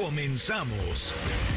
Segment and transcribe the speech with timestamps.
[0.00, 1.12] Comenzamos.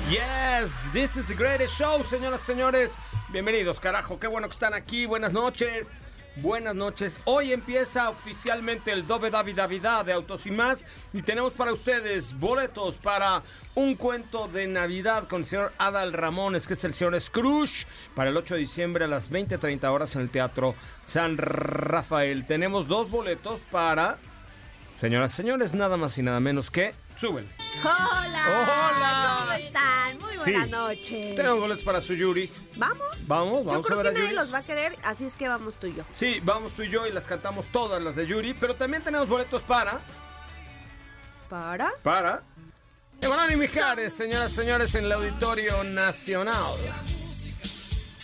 [0.09, 2.91] Yes, this is the greatest show, señoras y señores.
[3.29, 4.19] Bienvenidos, carajo.
[4.19, 5.05] Qué bueno que están aquí.
[5.05, 6.05] Buenas noches.
[6.35, 7.17] Buenas noches.
[7.23, 10.85] Hoy empieza oficialmente el Dobe David Davidad de Autos y más.
[11.13, 13.43] Y tenemos para ustedes boletos para
[13.75, 18.30] un cuento de Navidad con el señor Adal Ramones, que es el señor Scrooge, para
[18.30, 22.45] el 8 de diciembre a las 20:30 horas en el Teatro San Rafael.
[22.45, 24.17] Tenemos dos boletos para,
[24.94, 26.94] señoras y señores, nada más y nada menos que.
[27.16, 27.48] Suben.
[27.81, 28.45] Hola.
[28.48, 29.35] Hola.
[29.40, 30.17] ¿Cómo están?
[30.20, 30.72] Muy buenas Sí.
[30.72, 31.36] noches.
[31.36, 32.66] Tenemos boletos para su Yuris.
[32.75, 33.28] ¿Vamos?
[33.28, 34.42] Vamos, vamos Yo creo a ver a que nadie Yuris.
[34.45, 36.03] los va a querer, así es que vamos tú y yo.
[36.14, 39.28] Sí, vamos tú y yo y las cantamos todas las de Yuri, pero también tenemos
[39.28, 40.00] boletos para,
[41.50, 41.92] ¿Para?
[42.02, 42.42] para,
[43.22, 46.73] Emanuel Mijares, señoras y señores, en el Auditorio Nacional.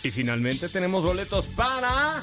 [0.02, 2.22] Y finalmente tenemos boletos para,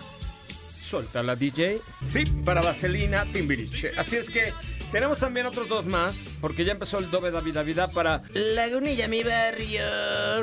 [0.84, 3.94] suelta la DJ, sí, para Vaselina Timbiriche.
[3.98, 4.54] Así es que
[4.92, 9.22] tenemos también otros dos más, porque ya empezó el Dobe David Davidad para Lagunilla, mi
[9.24, 9.82] barrio,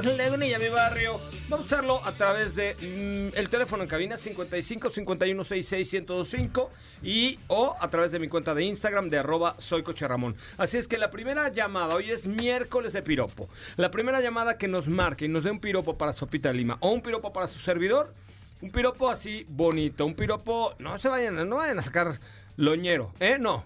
[0.02, 1.20] Lagunilla, mi barrio.
[1.48, 6.70] Vamos a hacerlo a través de mm, el teléfono en cabina 55 51 66 1025
[7.02, 10.36] y o a través de mi cuenta de Instagram de arroba soy Coche Ramón.
[10.58, 13.48] Así es que la primera llamada, hoy es miércoles de piropo.
[13.76, 16.90] La primera llamada que nos marque y nos dé un piropo para Sopita Lima o
[16.90, 18.12] un piropo para su servidor,
[18.60, 22.20] un piropo así bonito, un piropo, no se vayan, no vayan a sacar
[22.56, 23.36] loñero, ¿eh?
[23.38, 23.64] No.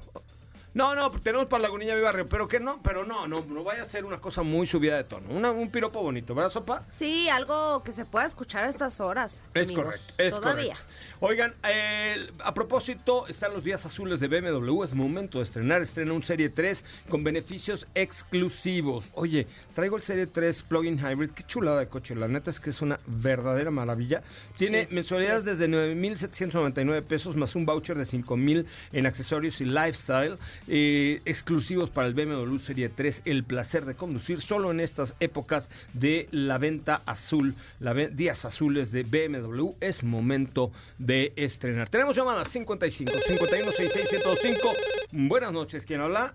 [0.78, 3.82] No, no, tenemos para Lagunilla mi barrio, pero que no, pero no, no, no vaya
[3.82, 5.28] a ser una cosa muy subida de tono.
[5.28, 6.84] Una- un piropo bonito, ¿verdad, Sopa?
[6.92, 9.42] Sí, algo que se pueda escuchar a estas horas.
[9.54, 9.84] Es amigos.
[9.86, 10.74] correcto, es Todavía.
[10.76, 11.17] correcto.
[11.20, 16.12] Oigan, eh, a propósito, están los días azules de BMW, es momento de estrenar, estrena
[16.12, 19.10] un Serie 3 con beneficios exclusivos.
[19.14, 22.70] Oye, traigo el Serie 3 Plug-in Hybrid, qué chulada de coche, la neta es que
[22.70, 24.22] es una verdadera maravilla.
[24.56, 25.58] Tiene Sí, mensualidades sí es.
[25.58, 30.36] desde 9.799 pesos más un voucher de 5.000 en accesorios y lifestyle,
[30.68, 35.68] eh, exclusivos para el BMW Serie 3, el placer de conducir solo en estas épocas
[35.94, 41.88] de la venta azul, la ve- días azules de BMW, es momento de estrenar.
[41.88, 44.72] Tenemos llamadas 55 51 66 105.
[45.12, 46.34] Buenas noches, ¿quién habla?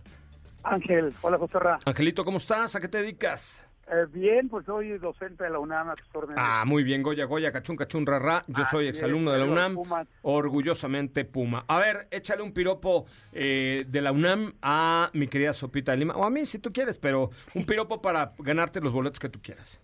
[0.63, 1.79] Ángel, hola José Ra.
[1.85, 2.75] Angelito, ¿cómo estás?
[2.75, 3.65] ¿A qué te dedicas?
[3.87, 6.37] Eh, bien, pues soy docente de la UNAM a tus órdenes.
[6.41, 8.45] Ah, muy bien, Goya, Goya, cachun, cachun, rarra.
[8.47, 10.07] Yo soy Así exalumno de la UNAM, Pumas.
[10.21, 11.65] orgullosamente Puma.
[11.67, 16.15] A ver, échale un piropo eh, de la UNAM a mi querida Sopita de Lima,
[16.15, 19.41] o a mí si tú quieres, pero un piropo para ganarte los boletos que tú
[19.41, 19.81] quieras.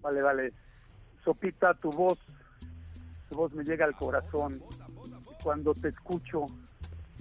[0.00, 0.52] Vale, vale.
[1.24, 2.18] Sopita, tu voz,
[3.28, 4.60] tu voz me llega al corazón.
[5.42, 6.44] Cuando te escucho,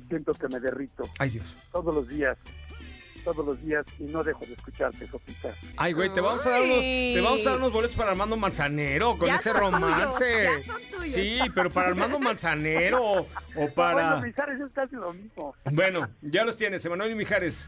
[0.08, 1.04] siento que me derrito.
[1.20, 1.58] Ay, Dios.
[1.72, 2.38] Todos los días,
[3.24, 5.56] todos los días, y no dejo de escucharte, Sopita.
[5.78, 8.38] Ay, güey, te vamos a dar unos, te vamos a dar unos boletos para Armando
[8.38, 10.26] Manzanero con Ya ese son romance.
[10.48, 11.14] tuyos, ya son tuyos.
[11.16, 13.04] Sí, pero para Armando Manzanero
[13.56, 13.94] o para...
[14.12, 15.56] Bueno, Mijares es casi lo mismo.
[15.72, 17.68] Bueno, ya los tienes, Emanuel y Mijares.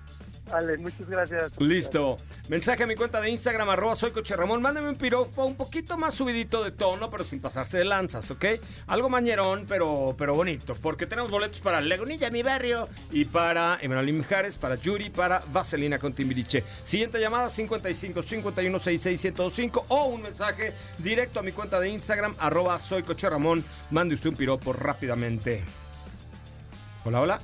[0.52, 1.52] Vale, muchas gracias.
[1.60, 2.18] Listo.
[2.48, 4.62] Mensaje a mi cuenta de Instagram, arroba soy Coche Ramón.
[4.62, 8.46] Mándame un piropo un poquito más subidito de tono, pero sin pasarse de lanzas, ¿ok?
[8.88, 10.74] Algo mañerón, pero, pero bonito.
[10.76, 16.00] Porque tenemos boletos para Lagunilla, mi barrio, y para Emanuel Mijares, para Yuri, para Vaselina
[16.00, 16.64] con Timbiriche.
[16.84, 22.36] Siguiente llamada, 55 51 66 105 o un mensaje directo a mi cuenta de Instagram,
[22.40, 23.28] arroba soy Coche.
[23.92, 25.62] Mande usted un piropo rápidamente.
[27.04, 27.42] Hola, hola.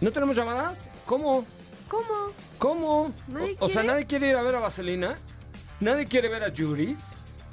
[0.00, 0.88] ¿No tenemos llamadas?
[1.04, 1.44] ¿Cómo?
[1.92, 2.32] ¿Cómo?
[2.58, 3.14] ¿Cómo?
[3.28, 5.18] ¿Nadie o, o sea, nadie quiere ir a ver a Vaselina.
[5.78, 6.96] Nadie quiere ver a Juris.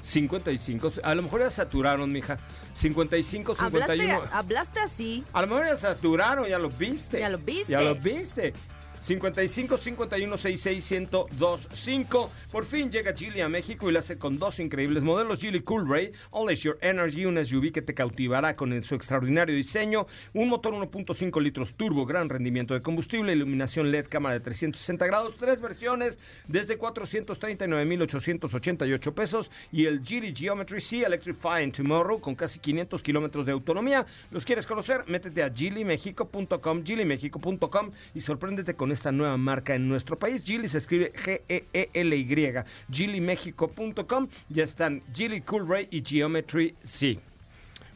[0.00, 0.92] 55.
[1.02, 2.38] A lo mejor ya saturaron, mija.
[2.72, 4.14] 55, 51.
[4.14, 5.24] Hablaste, hablaste así.
[5.34, 7.20] A lo mejor ya saturaron, ya lo viste.
[7.20, 7.70] Ya lo viste.
[7.70, 8.54] Ya lo viste.
[9.00, 12.30] 55 51 66 1025.
[12.52, 15.88] Por fin llega Geely a México y lo hace con dos increíbles modelos Geely Cool
[15.88, 20.74] Ray, Unleash Your Energy, un SUV que te cautivará con su extraordinario diseño, un motor
[20.74, 26.18] 1.5 litros turbo, gran rendimiento de combustible, iluminación LED, cámara de 360 grados, tres versiones
[26.46, 33.52] desde 439,888 pesos y el Geely Geometry C Electrifying Tomorrow con casi 500 kilómetros de
[33.52, 34.04] autonomía.
[34.30, 35.04] ¿Los quieres conocer?
[35.06, 40.44] Métete a geelymexico.com, geelymexico.com y sorpréndete con esta nueva marca en nuestro país.
[40.44, 42.64] Geely se escribe G-E-E-L-Y.
[42.90, 44.28] geelymexico.com.
[44.48, 47.18] Ya están Geely Cool Ray y Geometry C.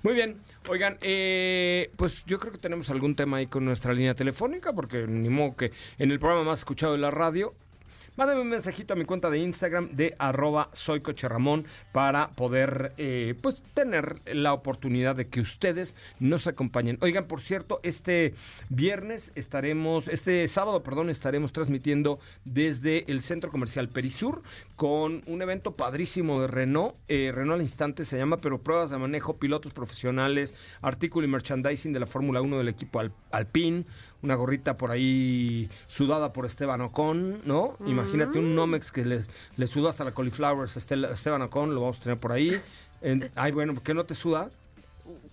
[0.03, 0.37] Muy bien.
[0.69, 5.07] Oigan, eh, pues yo creo que tenemos algún tema ahí con nuestra línea telefónica, porque
[5.07, 7.55] ni modo que en el programa más escuchado de la radio.
[8.17, 13.63] Mándame un mensajito a mi cuenta de Instagram de arroba soycocherramón para poder eh, pues
[13.75, 16.99] tener la oportunidad de que ustedes nos acompañen.
[17.01, 18.35] Oigan, por cierto, este
[18.69, 24.43] viernes estaremos, este sábado, perdón, estaremos transmitiendo desde el Centro Comercial Perisur
[24.77, 26.95] con un evento padrísimo de Renault.
[27.09, 31.93] Eh, Renault al instante se llama, pero pruebas de manejo, pilotos profesionales, artículo y merchandising
[31.93, 33.85] de la Fórmula 1 del equipo Al- Alpine,
[34.25, 37.77] una gorrita por ahí sudada por Esteban Ocon, ¿no?
[37.87, 40.81] Imagínate un Nomex que les, le sudó hasta la Cauliflowers a
[41.13, 42.61] Esteban Ocon, lo vamos a tener por ahí.
[43.03, 44.49] En- ay, bueno, ¿por qué no te suda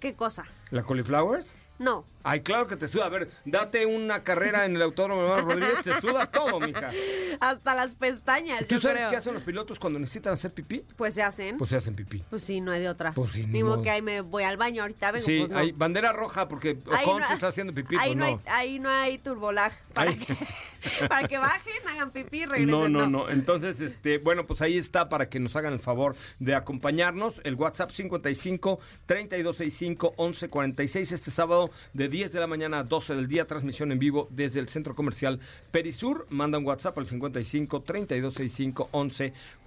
[0.01, 0.43] ¿Qué cosa?
[0.71, 1.55] la Cauliflowers?
[1.79, 2.03] No.
[2.23, 3.06] Ay, claro que te suda.
[3.06, 6.91] A ver, date una carrera en el Autódromo Manuel Rodríguez, te suda todo, mija.
[7.39, 9.09] Hasta las pestañas, ¿Tú yo sabes creo.
[9.09, 10.83] qué hacen los pilotos cuando necesitan hacer pipí?
[10.95, 11.57] Pues se hacen.
[11.57, 12.23] Pues Pues, se hacen pipí.
[12.39, 13.12] sí, no hay de otra.
[13.13, 13.81] Pues sí, modo.
[13.81, 15.25] que ahí me voy al baño, ahorita vengo.
[15.25, 15.57] Sí, pues no.
[15.57, 18.41] hay bandera roja porque Ocon no- se está haciendo pipí, ahí pues no, no.
[18.45, 20.35] Hay, ahí no hay turbolag para, Ahí- que,
[21.07, 22.91] para que bajen, hagan pipí y No, regresen.
[22.94, 23.29] no, no.
[23.29, 27.41] Entonces, este, bueno, pues ahí está para que nos hagan el favor de acompañarnos.
[27.44, 33.27] El WhatsApp 55 3265 1146 este sábado de 10 de la mañana a 12 del
[33.29, 35.39] día, transmisión en vivo desde el Centro Comercial
[35.71, 36.27] Perisur.
[36.29, 38.89] Manda un WhatsApp al 55 3265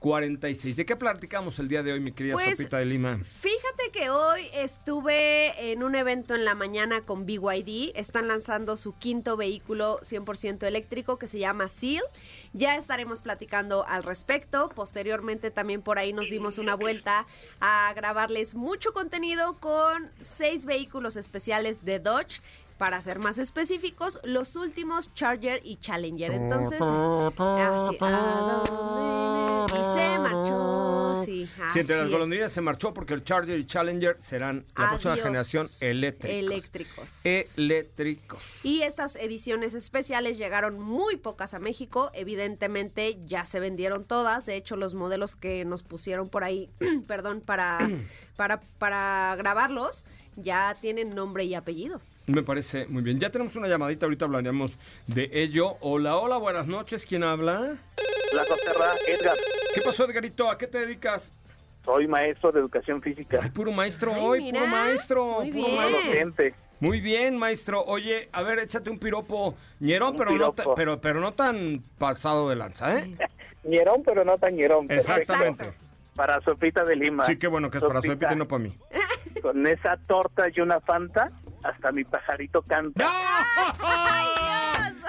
[0.04, 0.76] 1146.
[0.76, 3.18] ¿De qué platicamos el día de hoy, mi querida Pues, Sopita de Lima?
[3.24, 7.92] Fíjate que hoy estuve en un evento en la mañana con BYD.
[7.94, 12.02] Están lanzando su quinto vehículo 100% eléctrico que se llama Seal.
[12.52, 14.68] Ya estaremos platicando al respecto.
[14.68, 17.26] Posteriormente también por ahí nos dimos una vuelta
[17.60, 22.40] a grabarles mucho contenido con seis vehículos especiales de Dodge.
[22.78, 26.32] Para ser más específicos, los últimos Charger y Challenger.
[26.32, 26.92] Entonces, así,
[28.00, 28.10] ¿a
[28.66, 29.78] dónde?
[29.78, 31.22] Y se marchó.
[31.24, 35.16] Sí, Si entre las golondrinas se marchó porque el Charger y Challenger serán la próxima
[35.16, 36.36] generación eléctricos.
[36.36, 37.20] Eléctricos.
[37.24, 38.64] Eléctricos.
[38.64, 42.10] Y estas ediciones especiales llegaron muy pocas a México.
[42.12, 44.44] Evidentemente ya se vendieron todas.
[44.46, 46.68] De hecho, los modelos que nos pusieron por ahí,
[47.06, 47.88] perdón, para,
[48.36, 50.04] para, para grabarlos,
[50.36, 52.00] ya tienen nombre y apellido.
[52.26, 53.20] Me parece muy bien.
[53.20, 55.76] Ya tenemos una llamadita, ahorita hablaremos de ello.
[55.80, 57.04] Hola, hola, buenas noches.
[57.04, 57.76] ¿Quién habla?
[58.48, 59.36] Costerra, Edgar,
[59.74, 60.50] ¿Qué pasó, Edgarito?
[60.50, 61.32] ¿A qué te dedicas?
[61.84, 64.60] soy maestro de educación Ay, física, puro maestro Ay, hoy, mira.
[64.60, 65.24] puro maestro.
[65.40, 65.76] Muy puro bien.
[65.76, 66.10] maestro.
[66.10, 66.54] docente.
[66.80, 67.84] Muy bien, maestro.
[67.84, 72.48] Oye, a ver, échate un piropo ñerón, Un pero, No pero, pero no tan pasado
[72.48, 73.14] de lanza, ¿eh?
[73.64, 74.88] Ñerón, pero no tan ñerón.
[74.88, 75.20] perfecto.
[75.20, 75.72] Exactamente.
[76.16, 77.24] Para Sopita de Lima.
[77.26, 78.74] Sí, qué bueno que es para Sopita y no para mí.
[79.42, 81.30] Con esa torta y una fanta,
[81.64, 83.10] hasta mi pajarito canta.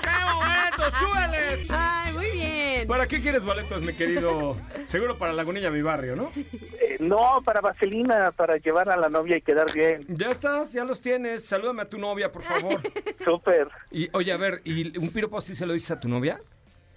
[0.01, 0.99] ¡Qué momento!
[0.99, 1.67] ¡Súbeles!
[1.69, 2.87] Ay, muy bien.
[2.87, 4.55] ¿Para qué quieres boletos, mi querido?
[4.85, 6.31] Seguro para Lagunilla, mi barrio, ¿no?
[6.35, 10.05] Eh, no, para Vaselina, para llevar a la novia y quedar bien.
[10.07, 11.45] Ya estás, ya los tienes.
[11.45, 12.81] Salúdame a tu novia, por favor.
[13.25, 13.67] Súper.
[13.91, 16.39] Y oye, a ver, ¿y un piropo así se lo dices a tu novia?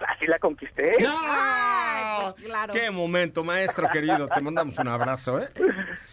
[0.01, 0.95] Así la conquisté.
[1.01, 1.11] ¡No!
[1.27, 2.73] Ay, pues claro.
[2.73, 4.29] ¡Qué momento, maestro querido!
[4.29, 5.49] Te mandamos un abrazo, ¿eh?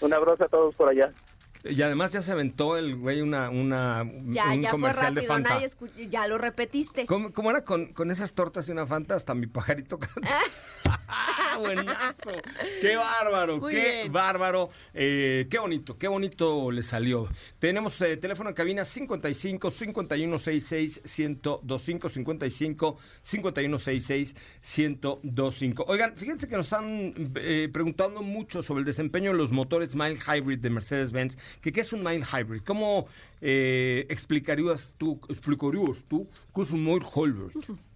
[0.02, 1.12] Un abrazo a todos por allá.
[1.68, 5.24] Y además ya se aventó el güey una, una, Ya, un ya fue comercial de
[5.24, 5.56] Fanta.
[5.56, 5.70] nadie
[6.10, 7.06] ya lo repetiste.
[7.06, 9.16] ¿Cómo, cómo era con, con esas tortas y una Fanta?
[9.16, 10.40] Hasta mi pajarito canta.
[11.58, 12.32] ¡Buenazo!
[12.82, 13.60] ¡Qué bárbaro!
[13.60, 14.12] Muy ¡Qué bien.
[14.12, 14.70] bárbaro!
[14.94, 15.98] Eh, ¡Qué bonito!
[15.98, 17.30] ¡Qué bonito le salió!
[17.60, 25.86] Tenemos eh, teléfono en cabina 55 5166 1025 55 5166 1025.
[25.88, 30.20] Oigan, fíjense que nos están eh, preguntando mucho sobre el desempeño de los motores mild
[30.28, 31.38] hybrid de Mercedes-Benz.
[31.62, 32.62] Que, ¿Qué es un mild hybrid?
[32.64, 33.08] ¿Cómo
[33.42, 37.52] eh, explicarías tú, explicarías tú qué es un mild hybrid?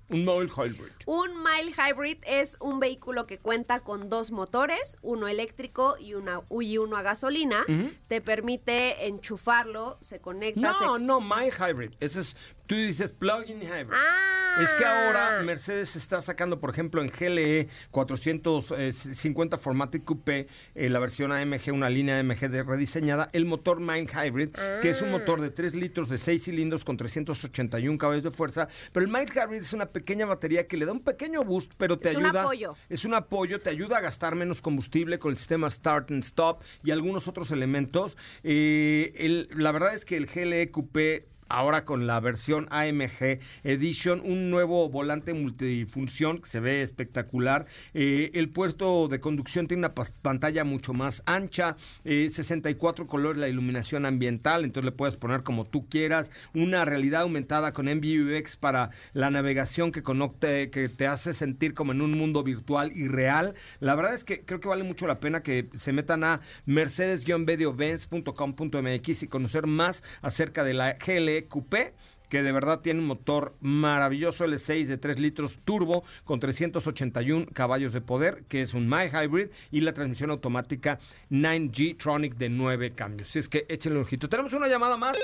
[0.09, 0.91] Un mild hybrid.
[1.05, 6.41] Un mild hybrid es un vehículo que cuenta con dos motores, uno eléctrico y, una,
[6.59, 7.63] y uno a gasolina.
[8.07, 10.61] Te permite enchufarlo, se conecta.
[10.61, 11.03] No, se...
[11.03, 11.91] no, mild hybrid.
[11.99, 12.35] Ese es,
[12.69, 13.91] tú dices plug-in hybrid.
[13.93, 14.61] Ah.
[14.61, 20.99] Es que ahora Mercedes está sacando, por ejemplo, en GLE 450 Formatic Coupé, eh, la
[20.99, 24.49] versión AMG, una línea AMG de rediseñada, el motor Mild Hybrid,
[24.81, 28.67] que es un motor de 3 litros de 6 cilindros con 381 caballos de fuerza.
[28.91, 31.97] Pero el Mild Hybrid es una pequeña batería que le da un pequeño boost, pero
[31.97, 32.41] te Es un ayuda.
[32.41, 32.75] apoyo.
[32.89, 36.63] Es un apoyo, te ayuda a gastar menos combustible con el sistema Start and Stop
[36.83, 38.17] y algunos otros elementos.
[38.43, 44.21] Eh, el- la verdad es que el GLE Coupé ahora con la versión AMG Edition,
[44.23, 47.65] un nuevo volante multifunción que se ve espectacular.
[47.93, 51.75] Eh, el puerto de conducción tiene una pantalla mucho más ancha,
[52.05, 57.23] eh, 64 colores la iluminación ambiental, entonces le puedes poner como tú quieras, una realidad
[57.23, 62.17] aumentada con MBUX para la navegación que, conecte, que te hace sentir como en un
[62.17, 63.55] mundo virtual y real.
[63.79, 69.23] La verdad es que creo que vale mucho la pena que se metan a mercedes-benz.com.mx
[69.23, 71.93] y conocer más acerca de la GLE Coupé
[72.29, 77.91] que de verdad tiene un motor maravilloso L6 de 3 litros turbo con 381 caballos
[77.91, 80.99] de poder, que es un My Hybrid, y la transmisión automática
[81.31, 83.29] 9G Tronic de 9 cambios.
[83.29, 84.29] Así es que échenle un ojito.
[84.29, 85.17] Tenemos una llamada más.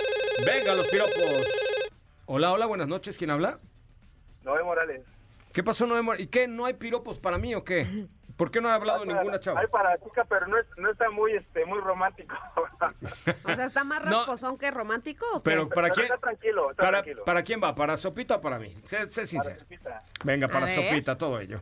[0.46, 1.46] Venga, los piropos.
[2.26, 3.18] Hola, hola, buenas noches.
[3.18, 3.60] ¿Quién habla?
[4.44, 5.02] Noé Morales.
[5.54, 6.26] ¿Qué pasó, Noé Morales?
[6.26, 6.48] ¿Y qué?
[6.48, 8.08] ¿No hay piropos para mí o qué?
[8.38, 9.62] ¿Por qué no ha hablado Hay para- ninguna chava?
[9.62, 12.36] Hay para chica, pero no, es- no está muy este muy romántico.
[13.46, 14.12] O sea, ¿está más No.
[14.18, 15.50] rasposón que romántico o qué?
[15.52, 16.06] Pero ¿para Pero quién?
[16.08, 17.24] Está tranquilo, está ¿Para, tranquilo.
[17.26, 17.74] ¿Para quién va?
[17.76, 18.76] ¿Para Sopita o para mí?
[18.84, 19.60] Sé, sé Para sincero.
[19.60, 20.00] Chupita.
[20.24, 20.68] Venga, para.
[20.68, 21.62] Sopita, todo ello.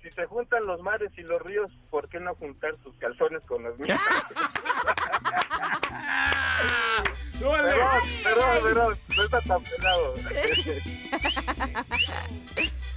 [0.00, 3.62] Si se juntan los mares y los ríos, ¿por qué no juntar sus calzones con
[3.62, 3.98] los míos?
[7.38, 7.68] ¡Súbele!
[7.68, 10.14] perdón, perdón, perdón, no está tan pelado.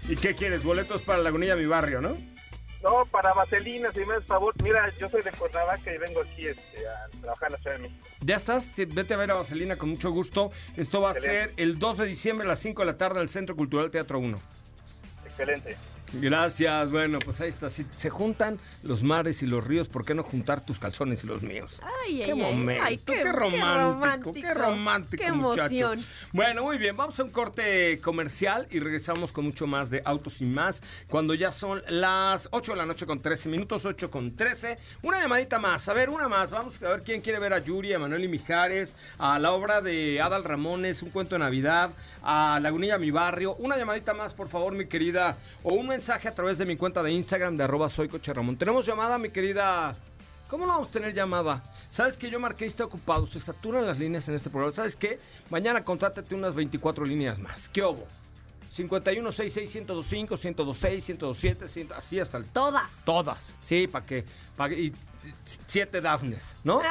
[0.08, 0.64] ¿Y qué quieres?
[0.64, 2.16] Boletos para Lagunilla, mi barrio, ¿no?
[2.86, 4.54] No, para Vaselina, si me das favor.
[4.62, 7.82] Mira, yo soy de Cuernavaca y vengo aquí este, a trabajar en la Ciudad de
[7.82, 8.08] México.
[8.22, 10.52] Ya estás, vete a ver a Vaselina con mucho gusto.
[10.78, 13.30] Esto va a ser el 2 de diciembre a las 5 de la tarde el
[13.30, 14.40] Centro Cultural Teatro 1.
[15.26, 15.78] Excelente.
[16.22, 17.70] Gracias, bueno, pues ahí está.
[17.70, 21.28] Si se juntan los mares y los ríos, ¿por qué no juntar tus calzones y
[21.28, 21.80] los míos?
[21.82, 22.40] Ay, ay, Qué ay.
[22.40, 25.76] momento, Ay, qué, romántico, qué romántico, Qué muchacho.
[25.76, 26.06] emoción.
[26.32, 30.42] Bueno, muy bien, vamos a un corte comercial y regresamos con mucho más de Autos
[30.42, 34.36] y Más cuando ya son las 8 de la noche con 13 minutos, 8 con
[34.36, 34.78] 13.
[35.04, 36.50] Una llamadita más, a ver, una más.
[36.50, 39.82] Vamos a ver quién quiere ver a Yuri, a Manuel y Mijares, a la obra
[39.82, 41.92] de Adal Ramones, Un cuento de Navidad,
[42.24, 43.56] a Lagunilla, mi barrio.
[43.56, 47.02] Una llamadita más, por favor, mi querida, o un mensaje a través de mi cuenta
[47.02, 48.58] de Instagram de arroba soy Coche Ramón.
[48.58, 49.96] Tenemos llamada, mi querida...
[50.50, 51.64] ¿Cómo no vamos a tener llamada?
[51.90, 53.26] ¿Sabes que yo marqué y está ocupado?
[53.26, 54.72] Se saturan las líneas en este programa.
[54.76, 55.20] ¿Sabes qué?
[55.50, 57.68] Mañana contrátate unas 24 líneas más.
[57.70, 58.08] ¿Qué hubo?
[58.72, 62.46] 51 66 1025 1026 1027 100, así hasta el...
[62.46, 62.92] Todas.
[63.06, 63.54] Todas.
[63.64, 64.24] Sí, para que...
[64.56, 64.94] Pa que- y
[65.68, 66.82] siete Dafnes, ¿no?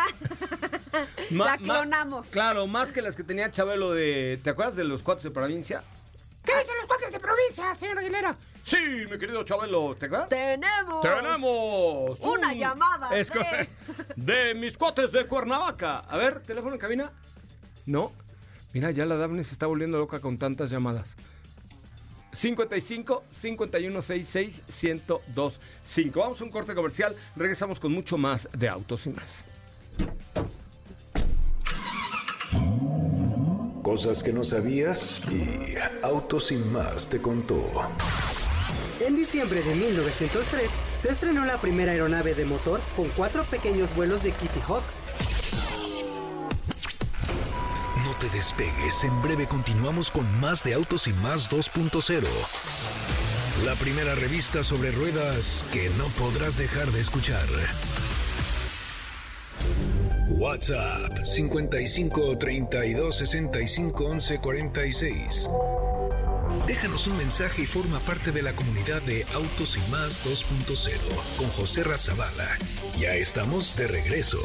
[1.30, 2.26] La clonamos.
[2.30, 4.40] claro, más que las que tenía Chabelo de...
[4.42, 5.82] ¿Te acuerdas de los cuates de provincia?
[6.44, 8.36] ¿Qué dicen los cuates de provincia, señor Aguilera?
[8.64, 8.78] Sí,
[9.10, 10.30] mi querido Chabelo, ¿te acuerdas?
[10.30, 11.02] Tenemos.
[11.02, 13.68] Tenemos Una un- llamada es de- corre-
[14.16, 15.98] de mis cuates de Cuernavaca.
[15.98, 17.12] A ver, teléfono en cabina.
[17.84, 18.10] No.
[18.72, 21.14] Mira, ya la Daphne se está volviendo loca con tantas llamadas.
[22.32, 26.20] 55 51 66 1025.
[26.20, 27.14] Vamos a un corte comercial.
[27.36, 29.44] Regresamos con mucho más de autos y más.
[33.82, 37.70] Cosas que no sabías y Autos sin más te contó.
[39.06, 44.22] En diciembre de 1903 se estrenó la primera aeronave de motor con cuatro pequeños vuelos
[44.22, 44.82] de Kitty Hawk.
[48.06, 52.26] No te despegues, en breve continuamos con más de Autos y más 2.0.
[53.66, 57.44] La primera revista sobre ruedas que no podrás dejar de escuchar.
[60.30, 65.50] WhatsApp 55 32 65 11 46.
[66.66, 71.48] Déjanos un mensaje y forma parte de la comunidad de Autos y Más 2.0 con
[71.48, 72.48] José Razabala.
[72.98, 74.38] Ya estamos de regreso.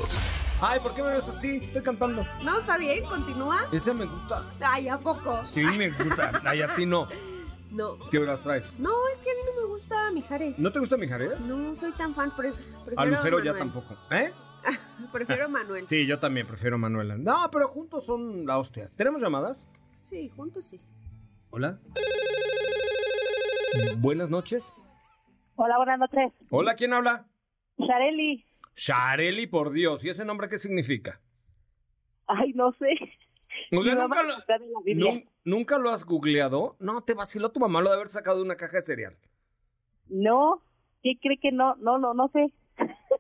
[0.62, 1.58] Ay, ¿por qué me ves así?
[1.64, 2.26] Estoy cantando.
[2.44, 3.68] No, está bien, continúa.
[3.72, 4.44] Ese me gusta.
[4.60, 5.46] Ay, ¿a poco?
[5.48, 6.42] Sí, me gusta.
[6.44, 7.08] Ay, a ti no.
[7.72, 8.00] No.
[8.10, 8.66] ¿Qué horas traes?
[8.80, 10.58] No, es que a mí no me gusta Mijares.
[10.58, 11.38] ¿No te gusta mi Jared?
[11.38, 12.36] No, soy tan fan.
[12.36, 13.58] pre- prefiero A Lucero ya Manuel.
[13.60, 13.96] tampoco.
[14.10, 14.34] ¿Eh?
[15.12, 15.88] Prefiero a Manuel.
[15.88, 17.16] Sí, yo también prefiero a Manuela.
[17.16, 18.90] No, pero juntos son la hostia.
[18.96, 19.60] ¿Tenemos llamadas?
[20.02, 20.82] Sí, juntos sí.
[21.51, 21.79] Hola.
[23.98, 24.74] Buenas noches.
[25.56, 26.32] Hola, buenas noches.
[26.50, 27.25] Hola, ¿quién habla?
[27.77, 28.46] Shareli.
[28.75, 30.03] Shareli, por Dios.
[30.06, 31.20] ¿Y ese nombre qué significa?
[32.27, 32.88] Ay, no sé.
[33.75, 34.36] O sea, ¿nunca, lo,
[34.96, 36.75] nun- ¿Nunca lo has googleado?
[36.79, 39.18] No, te vaciló tu mamá lo de haber sacado de una caja de cereal.
[40.08, 40.62] No,
[41.03, 41.75] ¿qué cree que no?
[41.75, 42.53] No, no, no sé.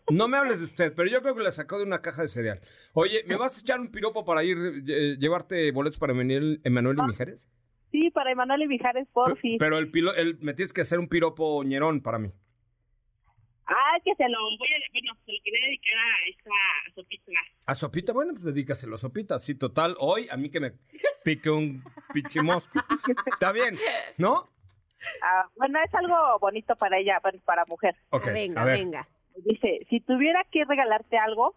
[0.09, 2.27] No me hables de usted, pero yo creo que la sacó de una caja de
[2.29, 2.61] cereal.
[2.93, 4.57] Oye, ¿me vas a echar un piropo para ir,
[4.87, 7.47] eh, llevarte boletos para Emanuel, Emanuel y Mijares?
[7.91, 9.57] Sí, para Emanuel y Mijares, porfi.
[9.57, 12.31] Pero el pilo, el, me tienes que hacer un piropo ñerón para mí.
[13.65, 14.91] Ah, que se lo voy a...
[14.91, 16.51] Bueno, se lo quería dedicar a esta
[16.95, 17.31] sopita.
[17.67, 18.13] ¿A Sopita?
[18.13, 19.39] Bueno, pues dedícaselo a Sopita.
[19.39, 20.71] Sí, total, hoy a mí que me
[21.23, 22.79] pique un pinche mosco.
[23.27, 23.77] Está bien,
[24.17, 24.49] ¿no?
[25.21, 27.95] Ah, bueno, es algo bonito para ella, para, mujer.
[28.09, 29.07] Ok, Ah, venga, venga.
[29.45, 31.55] Dice, si tuviera que regalarte algo,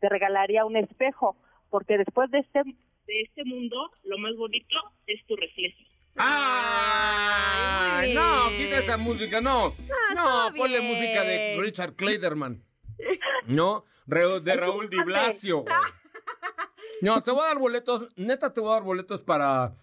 [0.00, 1.36] te regalaría un espejo,
[1.70, 2.62] porque después de este,
[3.06, 5.78] de este mundo, lo más bonito es tu reflejo.
[6.16, 7.98] ¡Ah!
[8.00, 9.74] Ay, No, quita esa música, no.
[10.16, 10.92] Ah, no, ponle bien.
[10.92, 12.62] música de Richard Clayderman.
[13.46, 15.64] No, de Raúl Di Blasio.
[17.00, 19.74] No, te voy a dar boletos, neta te voy a dar boletos para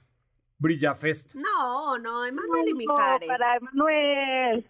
[0.57, 1.35] Brillafest.
[1.35, 3.27] No, no, Emanuel y No, Mijares.
[3.27, 4.67] para Emanuel.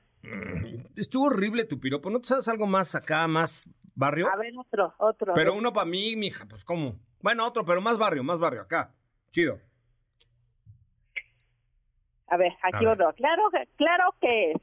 [0.97, 4.27] Estuvo horrible tu piropo, ¿no te sabes algo más acá, más barrio?
[4.27, 5.33] A ver, otro, otro.
[5.33, 6.99] Pero uno para mí, mija, pues ¿cómo?
[7.21, 8.91] Bueno, otro, pero más barrio, más barrio, acá.
[9.31, 9.59] Chido.
[12.27, 12.87] A ver, aquí A ver.
[12.89, 13.13] otro.
[13.13, 14.57] Claro, que- claro que es.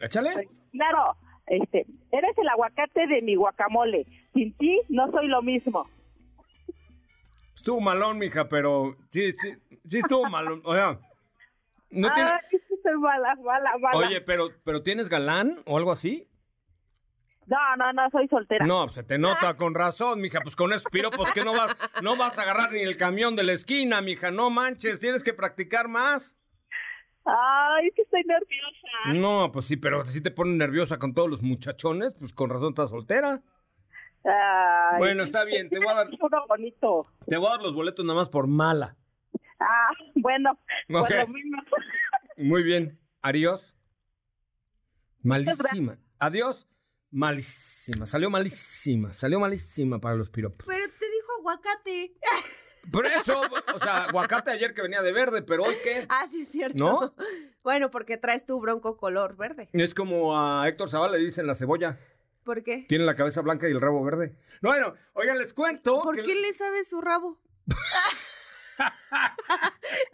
[0.00, 0.48] Échale.
[0.72, 4.06] Claro, este, eres el aguacate de mi guacamole.
[4.32, 5.88] Sin ti no soy lo mismo.
[7.54, 9.54] Estuvo malón, mija, pero sí, sí,
[9.88, 10.62] sí estuvo malón.
[10.64, 10.98] O sea,
[11.90, 12.30] no tiene...
[12.30, 13.96] Ay, sí soy mala, mala, mala.
[14.06, 16.26] Oye, pero, pero ¿tienes galán o algo así?
[17.46, 18.64] No, no, no, soy soltera.
[18.66, 22.16] No, se te nota con razón, mija, pues con esos piropos que no vas, no
[22.16, 25.88] vas a agarrar ni el camión de la esquina, mija, no manches, tienes que practicar
[25.88, 26.36] más.
[27.24, 29.14] Ay, es que estoy nerviosa.
[29.14, 32.70] No, pues sí, pero si te pones nerviosa con todos los muchachones, pues con razón
[32.70, 33.40] estás soltera.
[34.24, 37.06] Ay, Bueno, está bien, te voy a dar, uno bonito.
[37.26, 38.96] te voy a dar los boletos nada más por mala.
[39.60, 40.52] Ah, bueno,
[40.92, 41.06] Ok.
[41.08, 41.62] pues lo mismo.
[42.36, 43.76] Muy bien, adiós.
[45.22, 45.96] Malísima.
[46.18, 46.68] Adiós.
[47.12, 50.66] Malísima, salió malísima, salió malísima para los piropos.
[50.66, 52.14] Pero te dijo aguacate.
[52.90, 56.04] Por eso, o sea, aguacate ayer que venía de verde, pero hoy qué?
[56.08, 56.78] Ah, sí, es cierto.
[56.78, 57.14] ¿No?
[57.62, 59.68] Bueno, porque traes tu bronco color verde.
[59.72, 61.96] Es como a Héctor Zavala le dicen la cebolla.
[62.42, 62.86] ¿Por qué?
[62.88, 64.34] Tiene la cabeza blanca y el rabo verde.
[64.62, 66.02] No, Bueno, oigan, les cuento.
[66.02, 67.38] ¿Por que- qué le sabes su rabo?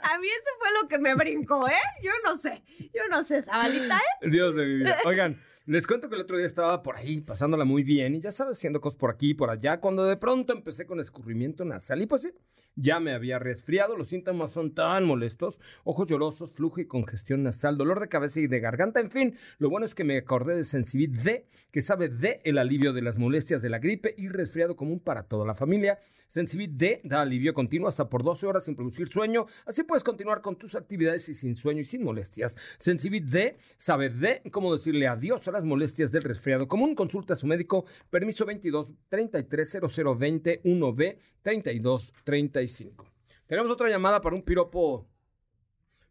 [0.02, 1.74] A mí eso fue lo que me brincó, ¿eh?
[2.02, 2.62] Yo no sé.
[2.92, 4.28] Yo no sé, Zabalita, ¿eh?
[4.28, 4.98] Dios de mi vida.
[5.06, 8.32] Oigan, les cuento que el otro día estaba por ahí pasándola muy bien y ya
[8.32, 12.00] sabes, haciendo cosas por aquí y por allá, cuando de pronto empecé con escurrimiento nasal
[12.00, 12.32] y pues sí,
[12.74, 17.76] ya me había resfriado, los síntomas son tan molestos, ojos llorosos, flujo y congestión nasal,
[17.76, 20.64] dolor de cabeza y de garganta, en fin, lo bueno es que me acordé de
[20.64, 24.74] Sensibit D, que sabe de el alivio de las molestias de la gripe y resfriado
[24.74, 25.98] común para toda la familia.
[26.28, 30.42] Sensibit D da alivio continuo hasta por 12 horas sin producir sueño, así puedes continuar
[30.42, 32.54] con tus actividades y sin sueño y sin molestias.
[32.78, 36.94] Sensibit D sabe de cómo decirle adiós a las molestias del resfriado común.
[36.94, 37.86] Consulta a su médico.
[38.10, 43.06] Permiso 22 33 0020 1B 32 35.
[43.46, 45.08] Tenemos otra llamada para un piropo.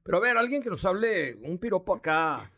[0.02, 2.52] Pero a ver, alguien que nos hable un piropo acá.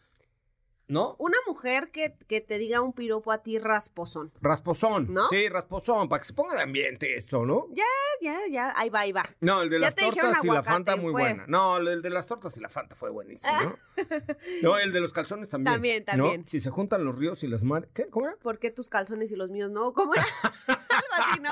[0.89, 1.15] ¿No?
[1.19, 4.31] Una mujer que, que te diga un piropo a ti rasposón.
[4.41, 5.13] Rasposón.
[5.13, 5.27] ¿No?
[5.29, 7.67] Sí, rasposón, para que se ponga de ambiente esto, ¿no?
[7.73, 7.83] Ya,
[8.21, 8.73] ya, ya.
[8.75, 9.23] Ahí va, ahí va.
[9.39, 11.21] No, el de Ya las tortas y la Fanta muy fue.
[11.21, 11.45] buena.
[11.47, 13.51] No, el de las tortas y la Fanta fue buenísimo.
[13.61, 13.77] ¿no?
[14.63, 15.73] No, el de los calzones también.
[15.73, 16.05] También, ¿no?
[16.23, 16.47] también.
[16.47, 17.89] Si se juntan los ríos y las mares.
[17.93, 18.07] ¿Qué?
[18.09, 18.35] ¿Cómo era?
[18.37, 19.93] ¿Por qué tus calzones y los míos no?
[19.93, 20.25] ¿Cómo era?
[20.67, 21.51] Algo así, ¿no?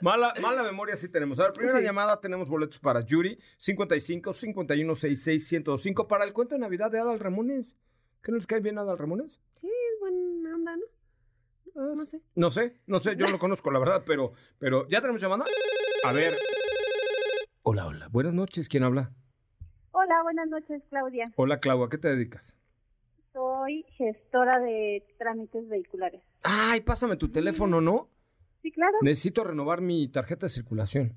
[0.00, 1.38] Mala, mala memoria sí tenemos.
[1.38, 1.84] A ver, primera Sí.
[1.84, 6.98] llamada tenemos boletos para Yuri, 55 51 66 105 para el cuento de Navidad de
[6.98, 7.72] Adal Ramones.
[8.24, 9.38] ¿Qué no les cae bien Adal Ramones?
[9.56, 11.94] Sí, es buena onda, ¿no?
[11.94, 12.22] No sé.
[12.34, 15.44] No sé, no sé, yo no lo conozco, la verdad, pero, pero ¿ya tenemos llamada?
[16.04, 16.34] A ver.
[17.64, 18.08] Hola, hola.
[18.08, 19.12] Buenas noches, ¿quién habla?
[19.90, 21.30] Hola, buenas noches, Claudia.
[21.36, 22.54] Hola, Clau, ¿a qué te dedicas?
[23.34, 26.22] Soy gestora de trámites vehiculares.
[26.44, 28.08] Ay, pásame tu teléfono, ¿no?
[28.62, 28.96] Sí, claro.
[29.02, 31.14] Necesito renovar mi tarjeta de circulación.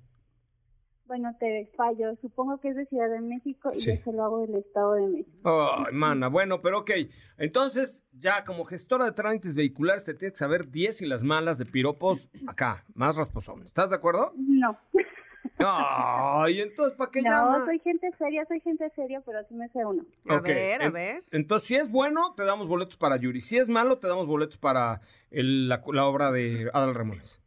[1.08, 2.16] Bueno, te fallo.
[2.22, 3.98] Supongo que es de Ciudad de México y Sí.
[3.98, 5.62] yo se lo hago del Estado de México.
[5.88, 6.92] Ay, mana, bueno, pero ok.
[7.38, 11.58] Entonces, ya como gestora de trámites vehiculares, te tienes que saber 10 y las malas
[11.58, 13.64] de piropos acá, más rasposón.
[13.64, 14.34] ¿Estás de acuerdo?
[14.36, 14.78] No.
[15.60, 17.66] Ay, entonces, ¿para qué no, llama?
[17.66, 20.04] soy gente seria, soy gente seria, pero sí me sé uno.
[20.30, 23.42] Ok, en- Entonces, si es bueno, te damos boletos para Yuri.
[23.42, 27.42] Si es malo, te damos boletos para el- la, la obra de Adal Ramones.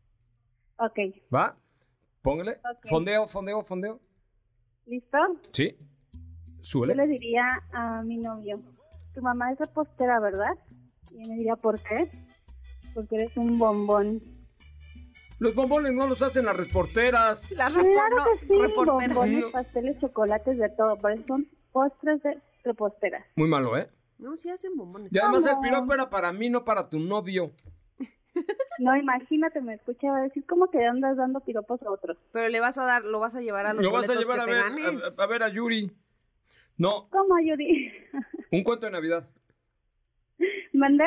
[0.78, 0.98] Ok,
[1.32, 1.56] ¿Va?
[2.22, 2.58] Póngale.
[2.88, 4.00] Fondeo, fondeo, fondeo.
[4.86, 5.18] ¿listo?
[5.52, 5.76] Sí.
[6.12, 6.18] Yo
[6.62, 6.94] Súbele.
[6.94, 8.56] le diría a mi novio,
[9.14, 10.52] tu mamá es repostera, ¿verdad?
[11.12, 12.10] Y él me diría, ¿por qué?
[12.94, 14.20] Porque eres un bombón.
[15.38, 17.50] Los bombones no los hacen las reporteras.
[17.52, 17.82] Las Claro
[18.40, 19.14] que sí, reporteras.
[19.14, 19.50] bombones, No.
[19.52, 20.98] pasteles, chocolates, de todo.
[20.98, 23.24] Por eso son postres de reposteras.
[23.36, 23.88] Muy malo, ¿eh?
[24.18, 25.10] No, sí hacen bombones.
[25.10, 27.52] Y además el piropo era para mí, no para tu novio.
[28.78, 32.16] No, imagínate, me escucha, va a decir, ¿cómo que andas dando piropos a otros?
[32.32, 34.40] Pero le vas a dar, lo vas a llevar a los Lo vas a llevar
[34.40, 35.18] a te ver, ganes.
[35.18, 35.90] a, a ver a Yuri.
[36.78, 37.92] No, ¿Cómo, Yuri?
[38.52, 39.28] un cuento de Navidad.
[40.72, 41.04] ¿Mandé?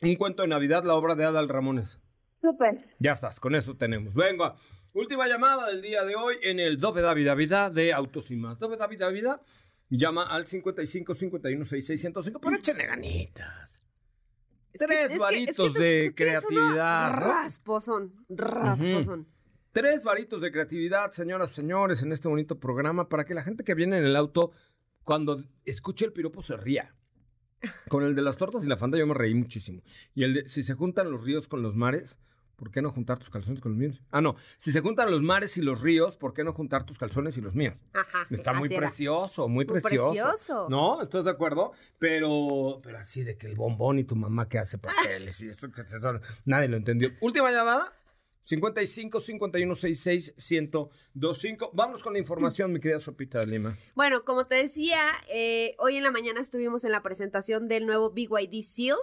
[0.00, 1.98] Un cuento de Navidad, la obra de Adal Ramones.
[2.40, 2.86] Súper.
[2.98, 4.14] Ya estás, con eso tenemos.
[4.14, 4.56] Venga,
[4.94, 8.58] última llamada del día de hoy en el Dobe David Vida de Autos y Más.
[8.58, 9.42] Dobe David Vida
[9.90, 13.75] llama al 55 51 66 105, pero échenle ganitas.
[14.78, 17.12] Que- Tres es que- varitos es que tú- de tú tienes uno creatividad.
[17.20, 19.26] Rasposón, rasposón.
[19.72, 23.74] Tres varitos de creatividad, señoras, señores, en este bonito programa para que la gente que
[23.74, 24.52] viene en el auto,
[25.04, 26.94] cuando escuche el piropo, se ría.
[27.88, 29.82] Con el de las tortas y la fanda yo me reí muchísimo.
[30.14, 32.18] Y el de si se juntan los ríos con los mares,
[32.56, 34.02] ¿por qué no juntar tus calzones con los míos?
[34.10, 34.36] Ah, no.
[34.58, 37.40] Si se juntan los mares y los ríos, ¿por qué no juntar tus calzones y
[37.40, 37.74] los míos?
[37.92, 38.26] Ajá.
[38.30, 38.78] Está muy era.
[38.88, 40.10] precioso, muy Muy precioso.
[40.10, 40.66] precioso.
[40.70, 41.02] ¿No?
[41.02, 41.72] ¿Estás de acuerdo?
[41.98, 45.70] Pero, pero así de que el bombón y tu mamá que hace pasteles y eso,
[45.70, 47.10] que eso, nadie lo entendió.
[47.20, 47.92] Última llamada.
[48.44, 51.70] 55 51 66 1025.
[51.74, 53.76] Vámonos con la información, mi querida Sopita de Lima.
[53.96, 58.12] Bueno, como te decía, eh, hoy en la mañana estuvimos en la presentación del nuevo
[58.12, 58.98] BYD Seal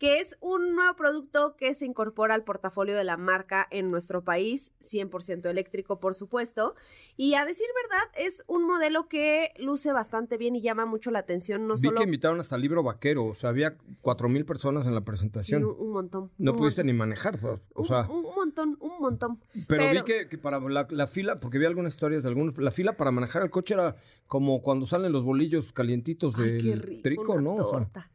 [0.00, 4.24] que es un nuevo producto que se incorpora al portafolio de la marca en nuestro
[4.24, 6.74] país, 100% eléctrico, por supuesto.
[7.18, 11.18] Y a decir verdad, es un modelo que luce bastante bien y llama mucho la
[11.18, 11.68] atención.
[11.68, 11.98] No Vi solo...
[11.98, 15.60] que invitaron hasta el libro vaquero, o sea, había cuatro mil personas en la presentación.
[15.60, 16.30] Sí, un, un montón.
[16.38, 16.86] no un pudiste montón.
[16.94, 17.38] ni manejar,
[17.74, 18.08] o sea.
[18.08, 19.38] un, montón, un montón.
[19.68, 22.70] Pero, vi que, que para la, la fila, porque vi algunas historias de algunos, la
[22.70, 26.74] fila para manejar el coche era como cuando salen los bolillos calientitos Ay, del qué
[26.76, 27.54] rico, trico, una ¿no?
[27.56, 28.10] O sea, torta.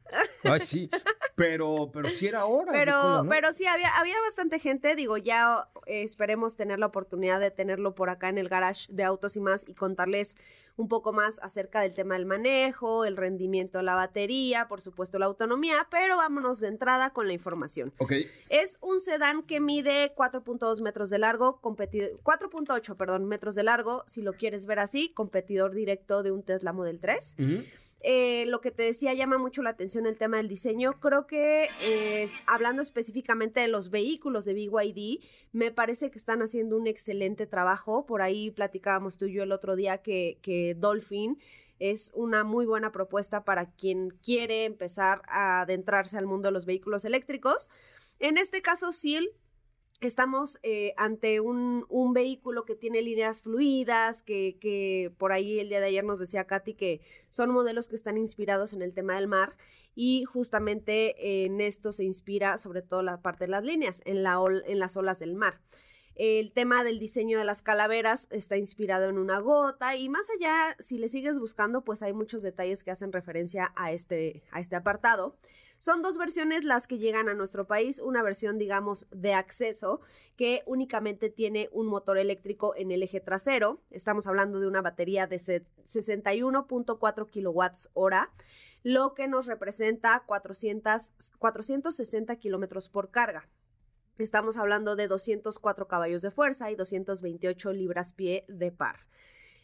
[0.45, 0.89] ay, sí.
[1.35, 3.29] Pero, pero sí era horas de Pero, cola, ¿no?
[3.29, 4.95] pero sí, había, había bastante gente.
[4.95, 9.03] Digo, ya eh, esperemos tener la oportunidad de tenerlo por acá en el garage de
[9.03, 10.37] autos y más y contarles
[10.77, 15.19] un poco más acerca del tema del manejo, el rendimiento de la batería, por supuesto
[15.19, 17.93] la autonomía, pero vámonos de entrada con la información.
[17.97, 18.13] Ok.
[18.49, 24.03] Es un sedán que mide 4.2 metros de largo, competi- 4.8, perdón, metros de largo,
[24.07, 27.35] si lo quieres ver así, competidor directo de un Tesla Model 3.
[27.39, 27.63] Ujú.
[28.01, 30.99] Eh, lo que te decía llama mucho la atención el tema del diseño.
[30.99, 36.77] Creo que eh, hablando específicamente de los vehículos de BYD, me parece que están haciendo
[36.77, 38.05] un excelente trabajo.
[38.05, 41.39] Por ahí platicábamos tú y yo el otro día que, que Dolphin
[41.79, 46.65] es una muy buena propuesta para quien quiere empezar a adentrarse al mundo de los
[46.65, 47.69] vehículos eléctricos.
[48.19, 49.29] En este caso, Seal
[50.01, 55.87] Estamos eh, ante un, vehículo que tiene líneas fluidas, que, por ahí el día de
[55.87, 59.55] ayer nos decía Katy que son modelos que están inspirados en el tema del mar
[59.95, 64.97] y justamente en esto se inspira sobre todo la parte de las líneas, en, las
[64.97, 65.61] olas del mar.
[66.15, 70.75] El tema del diseño de las calaveras está inspirado en una gota y más allá,
[70.79, 74.75] si le sigues buscando, pues hay muchos detalles que hacen referencia a este, a este
[74.75, 75.37] apartado.
[75.85, 80.01] Son dos versiones las que llegan a nuestro país, una versión, digamos, de acceso
[80.35, 83.83] que únicamente tiene un motor eléctrico en el eje trasero.
[83.91, 88.31] Estamos hablando de una batería de se- 61.4 kilowatts hora,
[88.81, 93.47] lo que nos representa 400, 460 kilómetros por carga.
[94.17, 99.05] Estamos hablando de 204 caballos de fuerza y 228 libras-pie de par.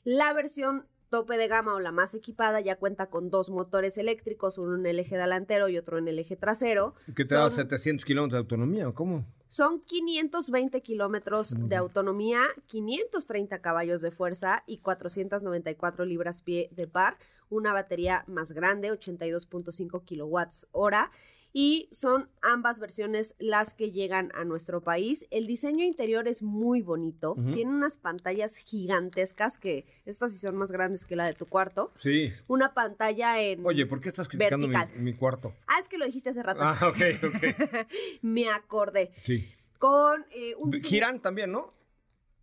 [0.04, 4.58] La versión tope de gama o la más equipada ya cuenta con dos motores eléctricos,
[4.58, 6.96] uno en el eje delantero y otro en el eje trasero.
[7.16, 9.26] ¿Que te da Son- 700 kilómetros de autonomía o cómo?
[9.48, 17.18] son 520 kilómetros de autonomía, 530 caballos de fuerza y 494 libras-pie de par.
[17.50, 21.12] Una batería más grande, 82.5 kilowatts hora.
[21.54, 25.26] Y son ambas versiones las que llegan a nuestro país.
[25.32, 27.36] El diseño interior es muy bonito.
[27.52, 31.92] Tiene unas pantallas gigantescas que estas sí son más grandes que la de tu cuarto.
[31.98, 32.32] Sí.
[32.48, 33.66] Una pantalla en...
[33.66, 35.54] Oye, ¿por qué estás criticando mi, mi cuarto?
[35.68, 36.62] Ah, es que lo dijiste hace rato.
[36.64, 37.88] Ah, ok, ok.
[38.22, 39.12] Me acordé.
[39.26, 39.52] Sí.
[39.78, 41.74] Con eh, un diseño- Giran también, ¿no?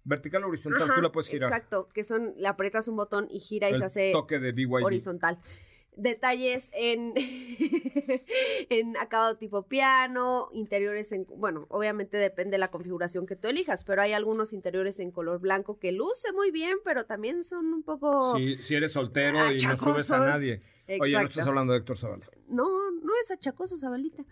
[0.05, 1.51] Vertical o horizontal, Ajá, tú la puedes girar.
[1.53, 4.55] Exacto, que son, le aprietas un botón y gira y El se hace toque de
[4.83, 5.39] horizontal.
[5.99, 7.13] Detalles en,
[8.71, 13.83] en acabado tipo piano, interiores en, bueno, obviamente depende de la configuración que tú elijas,
[13.85, 17.83] pero hay algunos interiores en color blanco que luce muy bien, pero también son un
[17.83, 18.37] poco...
[18.37, 20.63] Si, si eres soltero y no subes a nadie.
[20.89, 21.29] Oye, no Exacto.
[21.31, 22.27] estás hablando de Héctor Zavala.
[22.49, 24.25] No, no es achacoso, Zabalita.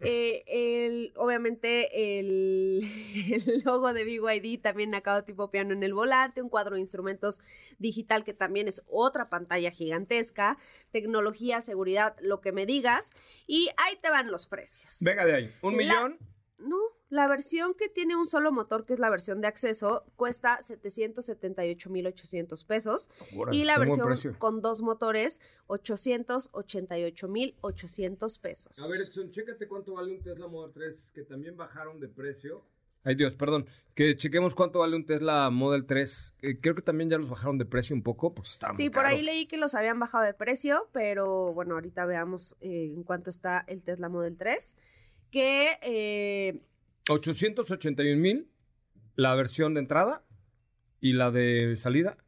[0.00, 2.80] Eh, el, obviamente el,
[3.46, 7.40] el logo de BYD también acabado tipo piano en el volante, un cuadro de instrumentos
[7.78, 10.58] digital que también es otra pantalla gigantesca,
[10.90, 13.10] tecnología, seguridad, lo que me digas,
[13.46, 14.98] y ahí te van los precios.
[15.00, 15.54] Venga de ahí.
[15.62, 16.18] Un La- millón.
[16.58, 16.76] No,
[17.08, 22.64] la versión que tiene un solo motor, que es la versión de acceso, cuesta 778,800
[22.64, 23.08] pesos.
[23.36, 28.76] Órale, y la versión con dos motores, 888,800 pesos.
[28.78, 32.64] A ver, Edson, chécate cuánto vale un Tesla Model 3 que también bajaron de precio.
[33.06, 33.66] Ay Dios, perdón.
[33.94, 36.34] Que chequemos cuánto vale un Tesla Model 3.
[36.42, 38.90] Eh, creo que también ya los bajaron de precio un poco, pues está muy Sí,
[38.90, 43.04] por ahí leí que los habían bajado de precio, pero bueno, ahorita veamos eh, en
[43.04, 44.74] cuánto está el Tesla Model 3.
[45.30, 46.60] Que eh,
[47.08, 48.48] 881 mil
[49.14, 50.24] la versión de entrada
[51.00, 52.18] y la de salida.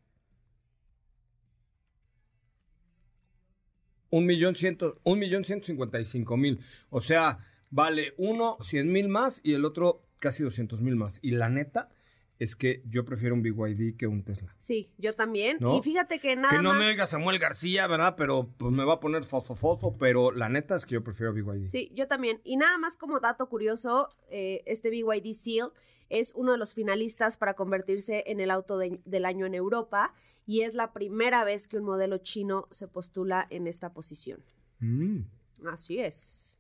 [4.11, 6.61] Un millón ciento, un millón ciento cincuenta y cinco mil.
[6.89, 11.19] O sea, vale uno cien mil más y el otro casi doscientos mil más.
[11.23, 11.91] Y la neta
[12.39, 14.55] es que yo prefiero un BYD que un Tesla.
[14.61, 15.57] sí, yo también.
[15.61, 15.77] ¿No?
[15.79, 16.79] Y fíjate que nada que no más...
[16.79, 18.15] me oiga Samuel García, ¿verdad?
[18.17, 21.67] Pero pues me va a poner fosfo pero la neta es que yo prefiero BYD.
[21.69, 22.41] Sí, yo también.
[22.45, 25.71] Y nada más como dato curioso, eh, este BYD Seal
[26.11, 30.15] es uno de los finalistas para convertirse en el auto de- del año en Europa
[30.47, 34.43] y es la primera vez que un modelo chino se postula en esta posición.
[34.79, 35.23] Mm.
[35.67, 36.59] Así es.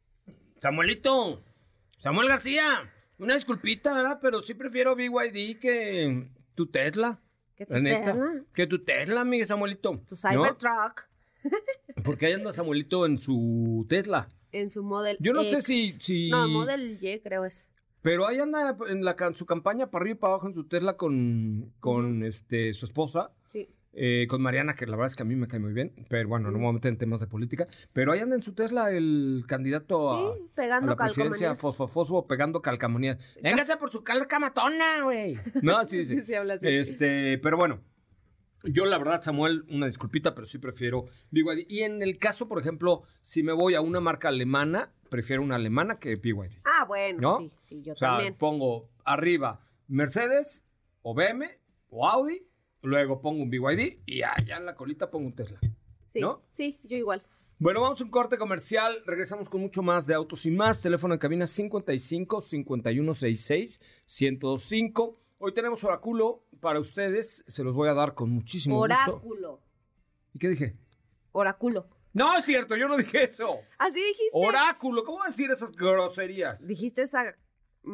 [0.61, 1.43] Samuelito,
[1.99, 4.19] Samuel García, Una disculpita, ¿verdad?
[4.23, 7.21] Pero sí prefiero BYD que tu Tesla.
[7.57, 8.17] ¿Qué La neta.
[8.55, 10.01] Que tu Tesla, mi Samuelito.
[10.09, 11.09] Tu Cybertruck.
[12.05, 14.29] Porque ahí anda Samuelito en su Tesla.
[14.53, 15.65] En su Model Yo no sé X.
[15.65, 17.71] si- si- No, Model Y creo es.
[18.01, 20.65] Pero ahí anda en la, ca- su campaña para arriba y para abajo en su
[20.69, 23.33] Tesla con, con este, su esposa.
[24.01, 26.29] Eh, con Mariana, que la verdad es que a mí me cae muy bien, pero
[26.29, 28.53] bueno, no me voy a meter en temas de política, pero ahí anda en su
[28.55, 31.91] Tesla el candidato a, Sí, pegando a la presidencia, calcomanías.
[31.93, 33.19] fosfo pegando calcamonías.
[33.43, 35.37] Véngase por su calcamatona, güey.
[35.63, 36.15] No, sí, sí.
[36.19, 36.69] Sí, sí, habla así.
[36.69, 37.81] Este, pero bueno,
[38.63, 41.67] yo la verdad, Samuel, una disculpita, pero sí prefiero BYD.
[41.69, 45.57] Y en el caso, por ejemplo, si me voy a una marca alemana, prefiero una
[45.57, 46.61] alemana que BYD.
[46.65, 47.39] Ah, bueno, ¿No?
[47.39, 48.35] sí, sí, yo O sea, también.
[48.35, 50.63] pongo arriba Mercedes
[51.03, 51.49] o BM
[51.91, 52.45] o Audi,
[52.83, 55.59] luego pongo un BYD y allá en la colita pongo un Tesla.
[56.13, 56.43] Sí, ¿no?
[56.51, 57.23] sí, yo igual.
[57.61, 59.03] Bueno, vamos a un corte comercial.
[59.05, 60.81] Regresamos con mucho más de autos y más.
[60.81, 65.21] Teléfono en cabina 55 5166 1025.
[65.39, 67.45] Hoy tenemos oráculo para ustedes.
[67.49, 68.95] Se los voy a dar con muchísimo gusto.
[68.95, 69.61] Oráculo.
[70.35, 70.77] ¿Y qué dije?
[71.33, 71.89] Oráculo.
[72.13, 73.59] No, es cierto, yo no dije eso.
[73.79, 74.31] Así dijiste.
[74.33, 76.65] Oráculo, ¿cómo decir esas groserías?
[76.67, 77.37] Dijiste esa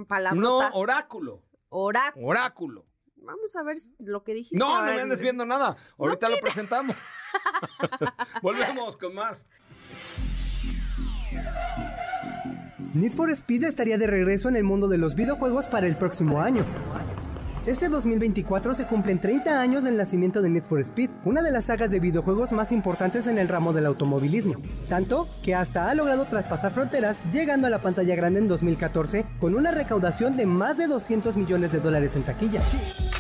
[0.07, 0.41] palabra.
[0.41, 1.43] No, oráculo.
[1.71, 2.27] Oráculo.
[2.27, 2.87] Oráculo.
[3.25, 4.59] Vamos a ver lo que dijiste.
[4.59, 5.77] No, no me andes viendo nada.
[5.99, 6.97] Ahorita lo presentamos.
[8.43, 9.45] Volvemos con más.
[12.95, 16.41] Need for Speed estaría de regreso en el mundo de los videojuegos para el próximo
[16.41, 16.65] año.
[17.67, 21.65] Este 2024 se cumplen 30 años del nacimiento de Need for Speed, una de las
[21.65, 24.57] sagas de videojuegos más importantes en el ramo del automovilismo,
[24.91, 29.55] tanto que hasta ha logrado traspasar fronteras llegando a la pantalla grande en 2014 con
[29.55, 32.61] una recaudación de más de 200 millones de dólares en taquilla.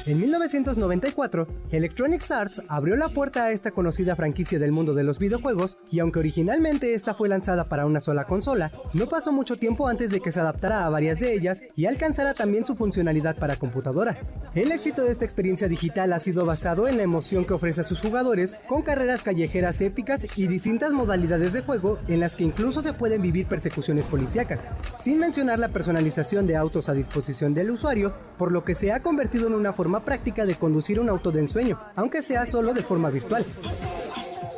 [0.04, 5.18] En 1994, Electronic Arts abrió la puerta a esta conocida franquicia del mundo de los
[5.18, 9.88] videojuegos y aunque originalmente esta fue lanzada para una sola consola, no pasó mucho tiempo
[9.88, 13.57] antes de que se adaptara a varias de ellas y alcanzara también su funcionalidad para
[13.57, 14.34] computadoras.
[14.55, 17.85] El éxito de esta experiencia digital ha sido basado en la emoción que ofrece a
[17.85, 22.81] sus jugadores con carreras callejeras épicas y distintas modalidades de juego en las que incluso
[22.81, 24.61] se pueden vivir persecuciones policíacas,
[25.01, 29.01] sin mencionar la personalización de autos a disposición del usuario, por lo que se ha
[29.01, 32.83] convertido en una forma práctica de conducir un auto de ensueño, aunque sea solo de
[32.83, 33.44] forma virtual.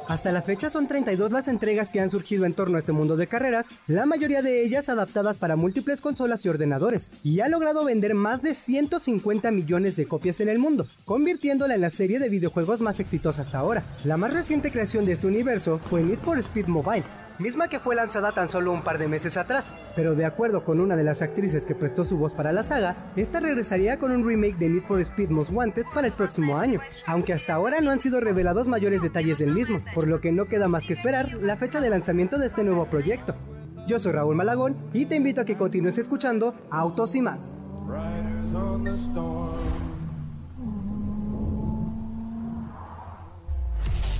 [0.09, 3.17] Hasta la fecha son 32 las entregas que han surgido en torno a este mundo
[3.17, 7.85] de carreras, la mayoría de ellas adaptadas para múltiples consolas y ordenadores, y ha logrado
[7.85, 12.29] vender más de 150 millones de copias en el mundo, convirtiéndola en la serie de
[12.29, 13.83] videojuegos más exitosa hasta ahora.
[14.05, 17.03] La más reciente creación de este universo fue Need for Speed Mobile,
[17.39, 20.81] misma que fue lanzada tan solo un par de meses atrás, pero de acuerdo con
[20.81, 24.27] una de las actrices que prestó su voz para la saga, esta regresaría con un
[24.27, 27.91] remake de Need for Speed Most Wanted para el próximo año, aunque hasta ahora no
[27.91, 31.35] han sido revelados mayores detalles del mismo, por lo que no queda más que esperar
[31.35, 33.35] la fecha de lanzamiento de este nuevo proyecto.
[33.87, 37.57] Yo soy Raúl Malagón y te invito a que continúes escuchando Autos y más.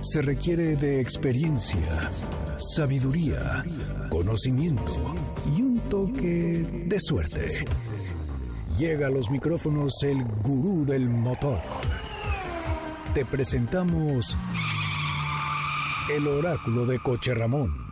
[0.00, 2.08] Se requiere de experiencia,
[2.56, 3.64] sabiduría,
[4.08, 5.16] conocimiento
[5.56, 7.64] y un toque de suerte.
[8.78, 11.58] Llega a los micrófonos el gurú del motor.
[13.12, 14.38] Te presentamos
[16.14, 17.87] el oráculo de Coche Ramón.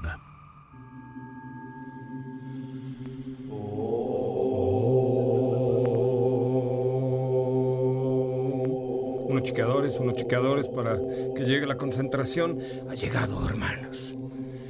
[11.36, 12.58] Que llegue la concentración.
[12.90, 14.16] Ha llegado, hermanos.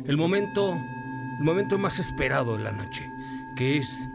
[0.04, 0.72] El momento,
[1.38, 3.08] el momento más esperado de la noche,
[3.56, 4.08] que es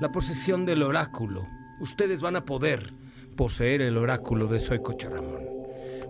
[0.00, 1.46] la posesión del oráculo.
[1.80, 2.92] Ustedes van a poder
[3.36, 5.44] poseer el oráculo de Soy Coche Ramón.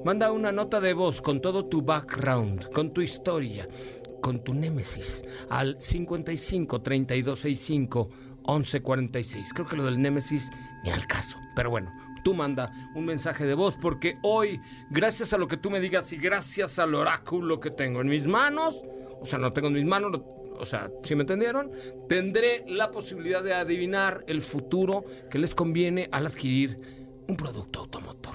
[0.04, 3.66] Manda una nota de voz con todo tu background, con tu historia,
[4.20, 8.10] con tu némesis al 55 3265
[8.46, 9.52] 1146.
[9.54, 10.50] Creo que lo del némesis
[10.82, 11.92] ni al caso, pero bueno,
[12.24, 14.60] tú manda un mensaje de voz porque hoy,
[14.90, 18.26] gracias a lo que tú me digas y gracias al oráculo que tengo en mis
[18.26, 18.82] manos,
[19.20, 20.20] o sea, no tengo en mis manos,
[20.58, 21.70] o sea, si me entendieron,
[22.08, 26.80] tendré la posibilidad de adivinar el futuro que les conviene al adquirir
[27.28, 28.34] un producto automotor.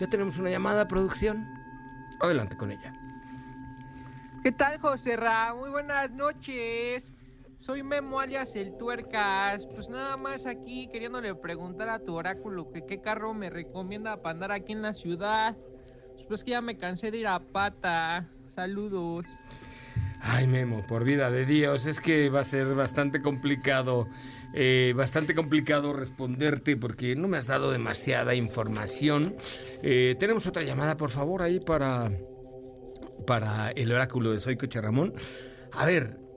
[0.00, 1.46] Ya tenemos una llamada, producción.
[2.20, 2.92] Adelante con ella.
[4.42, 5.54] ¿Qué tal, José Ra?
[5.54, 7.12] Muy buenas noches.
[7.58, 9.66] Soy Memo alias el Tuercas.
[9.66, 14.34] Pues nada más aquí queriéndole preguntar a tu oráculo que qué carro me recomienda para
[14.34, 15.56] andar aquí en la ciudad.
[16.28, 18.28] Pues que ya me cansé de ir a pata.
[18.46, 19.26] Saludos.
[20.20, 24.08] Ay, Memo, por vida de Dios, es que va a ser bastante complicado,
[24.54, 29.36] eh, bastante complicado responderte porque no me has dado demasiada información.
[29.82, 32.10] Eh, tenemos otra llamada, por favor, ahí para,
[33.26, 35.14] para el oráculo de Soy Coche Ramón.
[35.72, 36.27] A ver,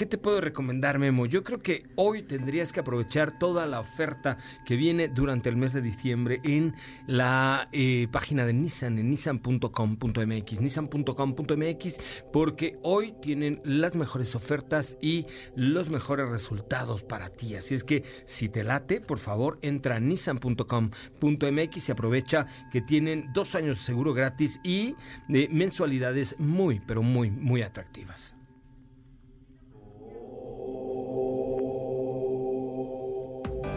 [0.00, 1.26] ¿Qué te puedo recomendar, Memo?
[1.26, 5.74] Yo creo que hoy tendrías que aprovechar toda la oferta que viene durante el mes
[5.74, 6.74] de diciembre en
[7.06, 12.00] la eh, página de Nissan, en nissan.com.mx, nissan.com.mx,
[12.32, 17.56] porque hoy tienen las mejores ofertas y los mejores resultados para ti.
[17.56, 23.34] Así es que si te late, por favor, entra a nissan.com.mx y aprovecha que tienen
[23.34, 24.94] dos años de seguro gratis y
[25.28, 28.39] de mensualidades muy, pero muy, muy atractivas.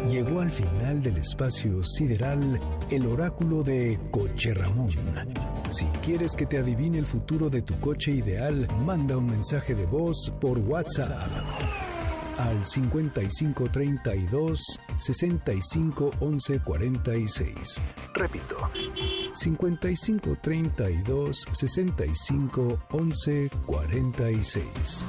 [0.07, 2.59] Llegó al final del espacio sideral
[2.91, 4.89] el oráculo de Coche Ramón.
[5.69, 9.85] Si quieres que te adivine el futuro de tu coche ideal, manda un mensaje de
[9.85, 11.25] voz por WhatsApp
[12.37, 17.81] al 5532 65 11 46.
[18.13, 18.57] Repito,
[19.33, 25.05] 5532 65 11 46.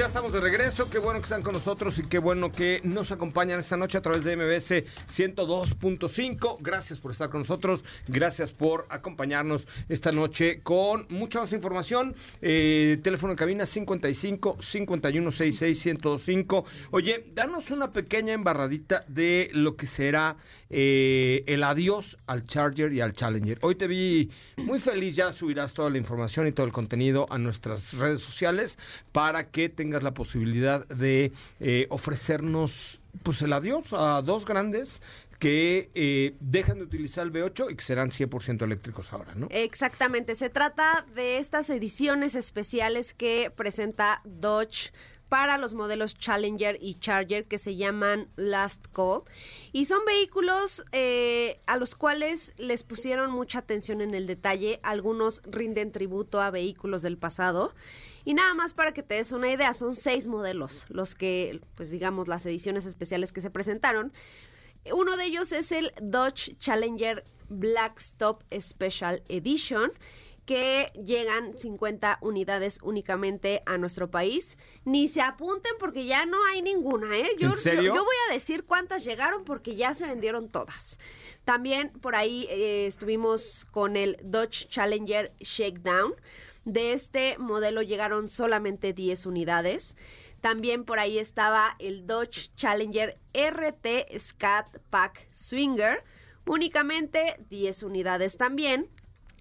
[0.00, 0.88] Ya estamos de regreso.
[0.88, 4.00] Qué bueno que están con nosotros y qué bueno que nos acompañan esta noche a
[4.00, 6.56] través de MBS 102.5.
[6.58, 7.84] Gracias por estar con nosotros.
[8.08, 12.16] Gracias por acompañarnos esta noche con mucha más información.
[12.40, 16.64] Eh, teléfono en cabina 55 51 66 1025.
[16.92, 20.38] Oye, danos una pequeña embarradita de lo que será
[20.70, 23.58] eh, el adiós al Charger y al Challenger.
[23.62, 25.16] Hoy te vi muy feliz.
[25.16, 28.78] Ya subirás toda la información y todo el contenido a nuestras redes sociales
[29.12, 35.02] para que tengas la posibilidad de eh, ofrecernos pues el adiós a dos grandes
[35.40, 39.48] que eh, dejan de utilizar el V8 y que serán 100% eléctricos ahora, ¿no?
[39.50, 44.92] Exactamente, se trata de estas ediciones especiales que presenta Dodge
[45.30, 49.22] para los modelos Challenger y Charger que se llaman Last Call.
[49.72, 54.80] Y son vehículos eh, a los cuales les pusieron mucha atención en el detalle.
[54.82, 57.72] Algunos rinden tributo a vehículos del pasado.
[58.24, 61.90] Y nada más para que te des una idea, son seis modelos los que, pues
[61.92, 64.12] digamos, las ediciones especiales que se presentaron.
[64.92, 69.92] Uno de ellos es el Dodge Challenger Black Stop Special Edition
[70.46, 74.56] que llegan 50 unidades únicamente a nuestro país.
[74.84, 77.30] Ni se apunten porque ya no hay ninguna, ¿eh?
[77.38, 80.98] Yo, yo, voy a decir cuántas llegaron porque ya se vendieron todas.
[81.44, 86.14] También por ahí eh, estuvimos con el Dodge Challenger Shakedown.
[86.64, 89.96] De este modelo llegaron solamente 10 unidades.
[90.40, 96.02] También por ahí estaba el Dodge Challenger RT Scat Pack Swinger.
[96.46, 98.88] Únicamente 10 unidades también.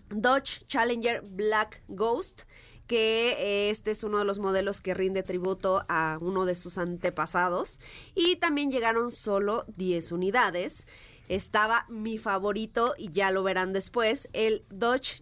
[0.09, 2.43] Dodge Challenger Black Ghost
[2.89, 6.79] que eh, este es uno de los modelos que rinde tributo a uno de sus
[6.79, 7.79] antepasados.
[8.15, 10.87] Y también llegaron solo 10 unidades.
[11.27, 15.21] Estaba mi favorito, y ya lo verán después, el Dodge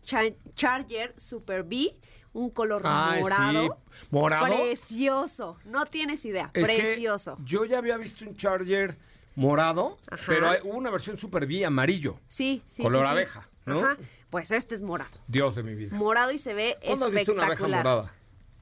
[0.56, 1.94] Charger Super B,
[2.32, 3.82] un color morado.
[4.12, 4.46] ¿Morado?
[4.46, 5.58] Precioso.
[5.66, 6.50] No tienes idea.
[6.54, 7.38] precioso.
[7.44, 8.98] yo ya había visto un Charger
[9.36, 12.18] morado, pero hay una versión Super B amarillo.
[12.30, 12.82] Sí, sí.
[12.82, 13.80] Color sí, abeja, ¿no?
[13.80, 13.98] Ajá.
[14.30, 15.18] Pues este es morado.
[15.28, 15.96] Dios de mi vida.
[15.96, 17.32] Morado y se ve espectacular.
[17.32, 18.14] una abeja morada?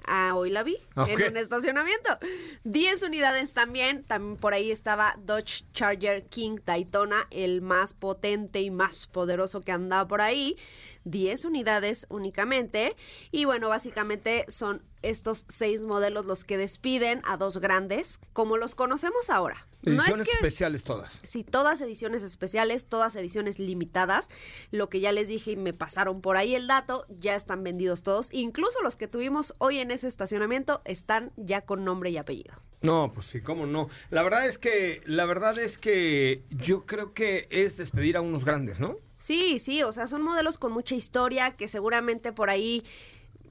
[0.08, 2.20] Ah, hoy la vi en un estacionamiento.
[2.64, 4.04] 10 unidades también.
[4.04, 9.72] También por ahí estaba Dodge Charger King Daytona, el más potente y más poderoso que
[9.72, 10.58] andaba por ahí.
[11.06, 12.96] 10 unidades únicamente.
[13.32, 18.76] Y bueno, básicamente son estos seis modelos los que despiden a dos grandes, como los
[18.76, 19.68] conocemos ahora.
[19.84, 21.20] Ediciones especiales todas.
[21.24, 24.30] Sí, todas ediciones especiales, todas ediciones limitadas.
[24.72, 28.02] Lo que ya les dije y me pasaron por ahí el dato, ya están vendidos
[28.02, 28.30] todos.
[28.32, 32.56] Incluso los que tuvimos hoy en ese estacionamiento están ya con nombre y apellido.
[32.82, 33.90] No, pues sí, cómo no.
[34.10, 38.46] La verdad es que, la verdad es que yo creo que es despedir a unos
[38.46, 38.98] grandes, ¿no?
[39.18, 42.84] Sí, sí, o sea, son modelos con mucha historia que seguramente por ahí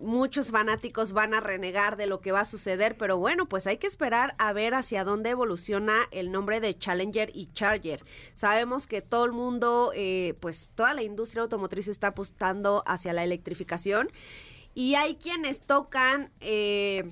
[0.05, 3.78] muchos fanáticos van a renegar de lo que va a suceder, pero bueno, pues hay
[3.78, 8.05] que esperar a ver hacia dónde evoluciona el nombre de Challenger y Charger.
[8.34, 13.24] Sabemos que todo el mundo, eh, pues toda la industria automotriz está apostando hacia la
[13.24, 14.11] electrificación
[14.76, 17.05] Y hay quienes tocan eh,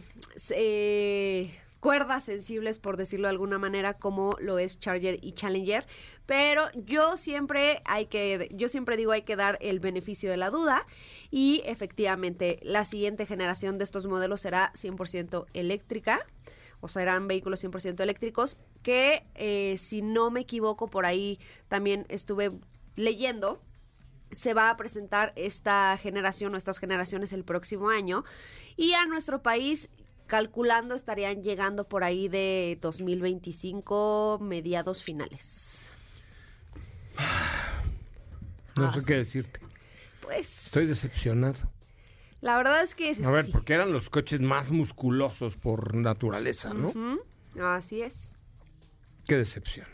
[0.51, 5.87] eh, cuerdas sensibles, por decirlo de alguna manera, como lo es Charger y Challenger.
[6.27, 10.51] Pero yo siempre hay que, yo siempre digo hay que dar el beneficio de la
[10.51, 10.87] duda.
[11.31, 16.21] Y efectivamente, la siguiente generación de estos modelos será 100% eléctrica.
[16.81, 22.51] O serán vehículos 100% eléctricos que, eh, si no me equivoco, por ahí también estuve
[22.97, 23.63] leyendo
[24.33, 28.25] se va a presentar esta generación o estas generaciones el próximo año
[28.77, 29.91] y a nuestro país
[30.27, 35.92] calculando estarían llegando por ahí de 2025 mediados finales.
[38.77, 39.27] No sé qué es.
[39.33, 39.61] decirte.
[40.23, 41.59] Pues Estoy decepcionado.
[42.41, 43.53] la verdad es que A ver, sí.
[43.53, 46.93] porque eran los coches más musculosos por naturaleza, ¿no?
[47.63, 48.33] Así es.
[49.27, 49.87] Qué decepción.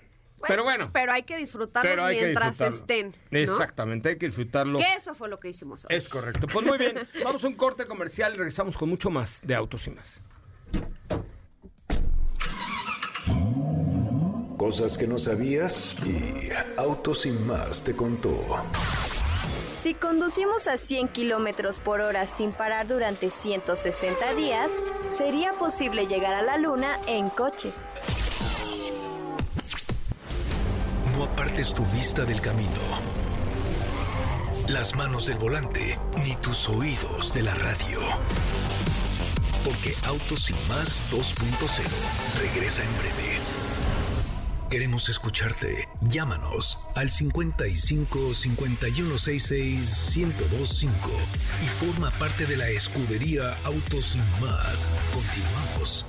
[0.46, 2.76] pero bueno, Pero hay que disfrutarlos que mientras disfrutarlo.
[2.78, 3.14] estén.
[3.32, 3.38] ¿no?
[3.38, 4.78] Exactamente, hay que disfrutarlo.
[4.78, 5.94] Que eso fue lo que hicimos hoy.
[5.96, 6.46] Es correcto.
[6.46, 9.86] Pues muy bien, vamos a un corte comercial y regresamos con mucho más de Autos
[9.88, 10.20] y más.
[14.58, 18.44] Cosas que no sabías y Autos sin más te contó.
[19.80, 24.72] Si conducimos a 100 kilómetros por hora sin parar durante 160 días,
[25.12, 27.70] sería posible llegar a la luna en coche.
[31.16, 32.80] No apartes tu vista del camino,
[34.66, 38.00] las manos del volante, ni tus oídos de la radio.
[39.64, 43.38] Porque Autos sin más 2.0 regresa en breve.
[44.70, 45.88] Queremos escucharte.
[46.02, 51.10] Llámanos al 55 5166 1025
[51.62, 54.92] y forma parte de la escudería Autos sin más.
[55.10, 56.04] Continuamos.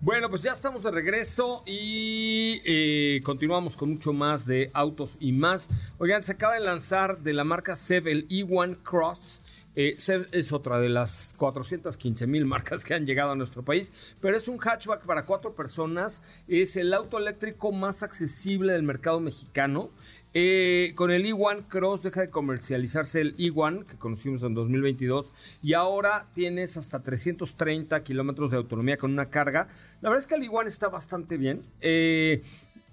[0.00, 5.32] Bueno, pues ya estamos de regreso y eh, continuamos con mucho más de autos y
[5.32, 5.68] más.
[5.98, 9.41] Oigan, se acaba de lanzar de la marca SEV el E1 Cross.
[9.74, 14.36] Eh, es otra de las 415 mil marcas que han llegado a nuestro país, pero
[14.36, 16.22] es un hatchback para cuatro personas.
[16.48, 19.90] Es el auto eléctrico más accesible del mercado mexicano.
[20.34, 25.30] Eh, con el E1 Cross deja de comercializarse el E1 que conocimos en 2022
[25.62, 29.68] y ahora tienes hasta 330 kilómetros de autonomía con una carga.
[30.00, 31.62] La verdad es que el E1 está bastante bien.
[31.82, 32.42] Eh,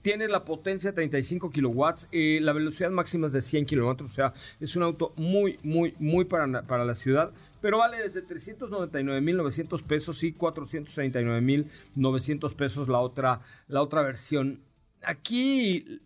[0.01, 4.13] tiene la potencia de 35 kilowatts, eh, la velocidad máxima es de 100 kilómetros, o
[4.13, 9.83] sea, es un auto muy, muy, muy para, para la ciudad, pero vale desde 399.900
[9.83, 14.61] pesos y 439.900 pesos la otra, la otra versión.
[15.01, 16.01] Aquí,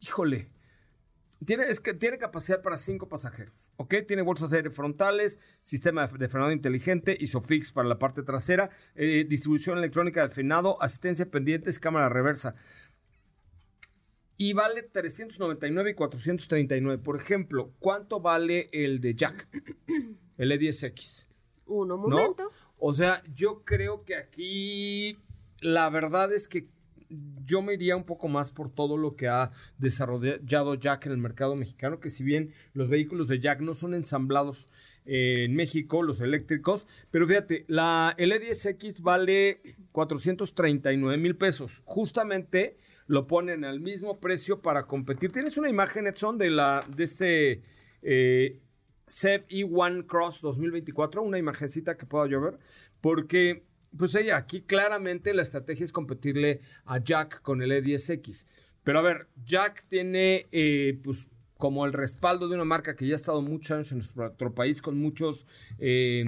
[0.00, 0.48] híjole,
[1.44, 3.94] tiene, es que tiene capacidad para cinco pasajeros, ¿ok?
[4.06, 9.24] Tiene bolsas de aire frontales, sistema de, frenado inteligente, ISOFIX para la parte trasera, eh,
[9.26, 12.56] distribución electrónica de frenado, asistencia pendientes, cámara reversa.
[14.40, 17.02] Y vale 399 y 439.
[17.02, 19.46] Por ejemplo, ¿cuánto vale el de Jack?
[20.38, 21.26] El E E10X.
[21.66, 22.08] Uno ¿no?
[22.08, 22.50] momento.
[22.78, 25.18] O sea, yo creo que aquí
[25.60, 26.68] la verdad es que
[27.44, 31.18] yo me iría un poco más por todo lo que ha desarrollado Jack en el
[31.18, 34.70] mercado mexicano, que si bien los vehículos de Jack no son ensamblados
[35.04, 39.60] eh, en México, los eléctricos, pero fíjate, la el E10X vale
[39.92, 41.82] 439 mil pesos.
[41.84, 42.78] Justamente
[43.10, 45.32] lo ponen al mismo precio para competir.
[45.32, 47.62] Tienes una imagen, Edson, de la de este
[49.08, 52.60] SEV E1 Cross 2024, una imagencita que pueda yo ver,
[53.00, 53.64] porque
[53.98, 58.46] pues ella aquí claramente la estrategia es competirle a Jack con el E10X.
[58.84, 61.26] Pero a ver, Jack tiene eh, pues
[61.60, 64.82] como el respaldo de una marca que ya ha estado muchos años en nuestro país
[64.82, 65.46] con muchos
[65.78, 66.24] eh,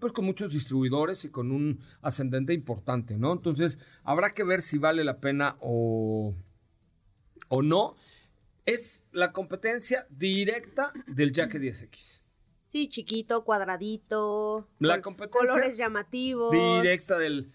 [0.00, 3.32] pues con muchos distribuidores y con un ascendente importante, ¿no?
[3.32, 6.34] Entonces habrá que ver si vale la pena o,
[7.48, 7.94] o no.
[8.66, 12.22] Es la competencia directa del Jack E10X.
[12.64, 14.68] Sí, chiquito, cuadradito.
[14.78, 16.52] La competencia Colores llamativos.
[16.52, 17.50] Directa del.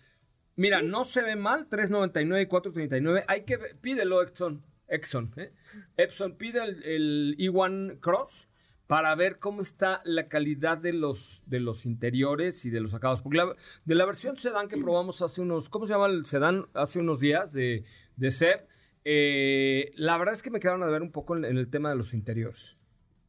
[0.56, 3.26] Mira, no se ve mal, 3.99 y 4.39.
[3.28, 4.64] Hay que pídelo, Exxon.
[4.88, 5.52] Exxon, ¿eh?
[5.98, 8.48] Epson pide el, el E1 Cross
[8.88, 13.22] para ver cómo está la calidad de los, de los interiores y de los acabados.
[13.22, 13.56] Porque la-
[13.86, 16.68] de la versión sedán que probamos hace unos, ¿cómo se llama el sedán?
[16.74, 17.86] Hace unos días de,
[18.18, 18.68] de SEB,
[19.06, 21.90] eh, la verdad es que me quedaron a ver un poco en, en el tema
[21.90, 22.78] de los interiores.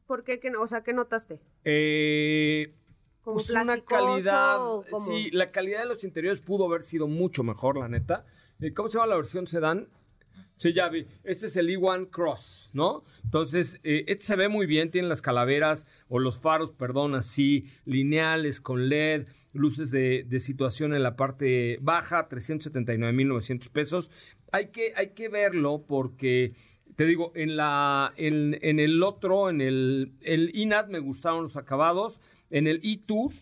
[0.07, 0.39] ¿Por qué?
[0.39, 0.61] ¿Qué no?
[0.61, 1.39] O sea, ¿qué notaste?
[1.63, 2.73] Eh,
[3.21, 4.57] ¿Como pues una calidad.
[4.61, 4.83] o?
[5.05, 8.25] Sí, la calidad de los interiores pudo haber sido mucho mejor, la neta.
[8.59, 9.87] Eh, ¿Cómo se llama la versión sedán?
[10.57, 11.05] Sí, ya vi.
[11.23, 13.03] Este es el E1 Cross, ¿no?
[13.23, 14.89] Entonces, eh, este se ve muy bien.
[14.89, 20.93] Tiene las calaveras o los faros, perdón, así, lineales con LED, luces de, de situación
[20.93, 24.11] en la parte baja, 379.900 pesos.
[24.51, 26.53] Hay que, hay que verlo porque
[26.95, 31.57] te digo, en la en, en el otro, en el, el INAT me gustaron los
[31.57, 32.21] acabados.
[32.49, 33.33] En el E-Tooth,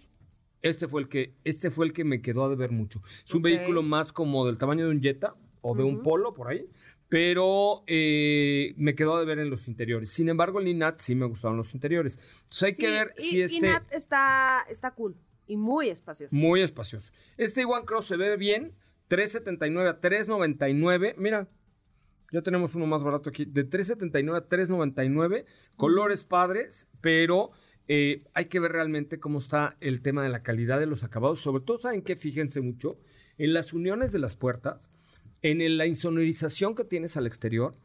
[0.61, 3.01] este fue el que, este fue el que me quedó a deber mucho.
[3.23, 6.47] Es un vehículo más como del tamaño de un Jetta o de un Polo, por
[6.47, 6.65] ahí.
[7.13, 10.09] Pero eh, me quedó a deber en los interiores.
[10.09, 12.17] Sin embargo, el INAT sí me gustaron los interiores.
[12.41, 13.57] Entonces hay que ver y- si este...
[13.57, 16.33] Inat está, está cool y muy espacioso.
[16.35, 17.13] Muy espacioso.
[17.37, 18.73] Este One Cross se ve bien.
[19.09, 21.13] 379 a 399.
[21.19, 21.47] Mira,
[22.31, 23.45] ya tenemos uno más barato aquí.
[23.45, 25.45] De 379 a 399.
[25.75, 27.51] Colores padres, pero
[27.87, 31.41] eh, hay que ver realmente cómo está el tema de la calidad de los acabados.
[31.41, 32.15] Sobre todo, ¿saben qué?
[32.15, 32.97] Fíjense mucho.
[33.37, 34.91] En las uniones de las puertas,
[35.43, 37.75] en el- la insonorización que tienes al exterior,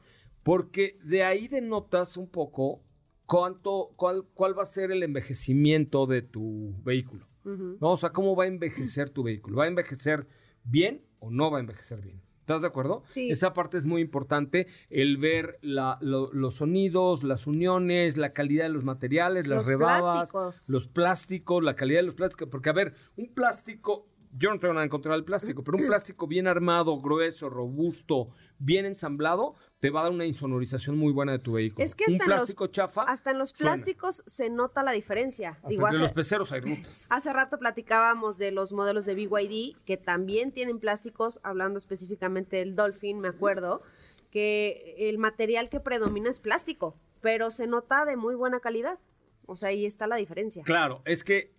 [0.42, 2.82] porque de ahí denotas un poco
[3.26, 7.26] cuánto, cuál, cuál va a ser el envejecimiento de tu vehículo.
[7.44, 7.92] ¿no?
[7.92, 9.56] O sea, ¿cómo va a envejecer tu vehículo?
[9.58, 10.26] ¿Va a envejecer
[10.64, 12.20] bien o no va a envejecer bien?
[12.40, 13.04] ¿Estás de acuerdo?
[13.08, 13.30] Sí.
[13.30, 18.64] Esa parte es muy importante, el ver la- lo- los sonidos, las uniones, la calidad
[18.64, 20.68] de los materiales, las Los rebabas, plásticos.
[20.68, 22.48] los plásticos, la calidad de los plásticos.
[22.50, 24.06] Porque, a ver, un plástico,
[24.38, 28.28] yo no tengo nada en contra del plástico, pero un plástico bien armado, grueso, robusto,
[28.58, 31.84] bien ensamblado, te va a dar una insonorización muy buena de tu vehículo.
[31.84, 33.72] Es que un hasta en los- plástico chafa, Hasta en los suena.
[33.74, 35.50] plásticos se nota la diferencia.
[35.50, 37.06] hasta Digo, hace, los peceros hay rutas.
[37.08, 42.74] hace rato platicábamos de los modelos de BYD que también tienen plásticos, hablando específicamente del
[42.76, 43.82] Dolphin, me acuerdo,
[44.30, 48.98] que el material que predomina es plástico, pero se nota de muy buena calidad.
[49.46, 50.62] O sea, ahí está la diferencia.
[50.64, 51.54] Claro, es que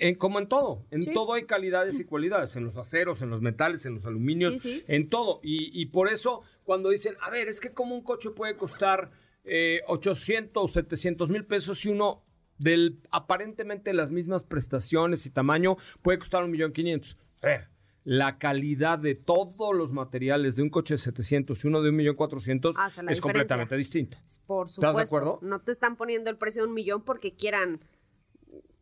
[0.00, 1.12] en, como en todo, en Sí.
[1.12, 4.58] todo hay calidades y cualidades, en los aceros, en los metales, en los aluminios, Sí,
[4.60, 4.84] sí.
[4.88, 5.38] en todo.
[5.42, 9.10] Y, y por eso cuando dicen, a ver, es que como un coche puede costar
[9.44, 12.22] eh, 800 o 700 mil pesos si uno
[12.58, 17.16] del aparentemente las mismas prestaciones y tamaño puede costar un millón quinientos.
[17.42, 17.68] A ver,
[18.04, 21.96] la calidad de todos los materiales de un coche de 700 y uno de un
[21.96, 22.76] millón cuatrocientos
[23.08, 24.22] es completamente distinta.
[24.46, 25.16] Por ¿Estás de supuesto.
[25.16, 25.38] acuerdo?
[25.42, 27.80] No te están poniendo el precio de un millón porque quieran.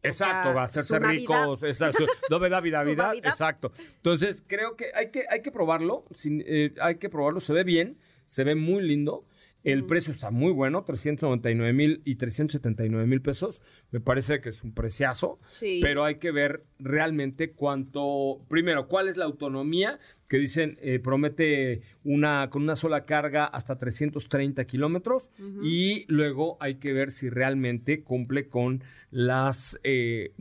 [0.02, 3.30] Exacto, sea, va a hacerse ricos, esa- su Navidad, Navidad, Su Navidad.
[3.32, 3.72] exacto.
[3.96, 7.64] Entonces, creo que hay que, hay que probarlo, sin- eh, hay que probarlo, se ve
[7.64, 9.24] bien, se ve muy lindo,
[9.72, 14.62] el precio está muy bueno, 399 mil y 379 mil pesos, me parece que es
[14.64, 15.80] un preciazo, Sí.
[15.82, 19.98] pero hay que ver realmente cuánto, primero, cuál es la autonomía,
[20.28, 25.30] que dicen, eh, promete una, con una sola carga hasta 330 kilómetros,
[25.62, 30.32] y luego hay que ver si realmente cumple con las, eh,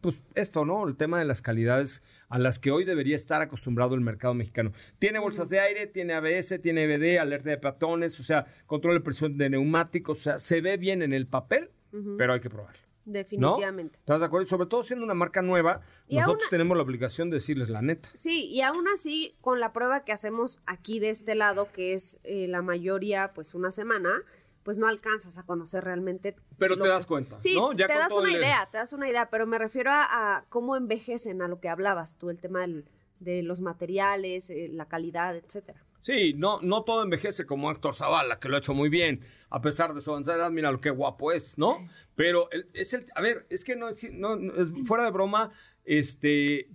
[0.00, 0.86] pues esto, ¿no?
[0.86, 4.72] El tema de las calidades a las que hoy debería estar acostumbrado el mercado mexicano.
[4.98, 9.00] Tiene bolsas de aire, tiene ABS, tiene EBD, alerta de peatones, o sea, control de
[9.00, 11.70] presión de neumáticos, o sea, se ve bien en el papel,
[12.16, 12.88] pero hay que probarlo.
[13.08, 13.12] ¿no?
[13.12, 13.98] Definitivamente.
[13.98, 14.44] ¿Estás de acuerdo?
[14.44, 17.80] Y sobre todo siendo una marca nueva, Y nosotros tenemos la obligación de decirles la
[17.80, 18.10] neta.
[18.14, 22.20] Sí, y aún así, con la prueba que hacemos aquí de este lado, que es
[22.24, 24.22] eh, la mayoría, pues una semana,
[24.68, 26.36] pues no alcanzas a conocer realmente.
[26.58, 27.72] Pero te que- das cuenta, Sí, ¿no?
[27.72, 30.02] Ya te das una el- idea, te das una idea, pero me refiero a,
[30.36, 32.84] a cómo envejecen, a lo que hablabas tú, el tema del-
[33.18, 35.82] de los materiales, eh, la calidad, etcétera.
[36.02, 39.62] Sí, no, no todo envejece como Héctor Zavala, que lo ha hecho muy bien, a
[39.62, 41.88] pesar de su avanzada edad, mira lo que guapo es, ¿no?
[42.14, 45.50] Pero el- es el, a ver, es que no, no, es- fuera de broma,
[45.86, 46.68] este,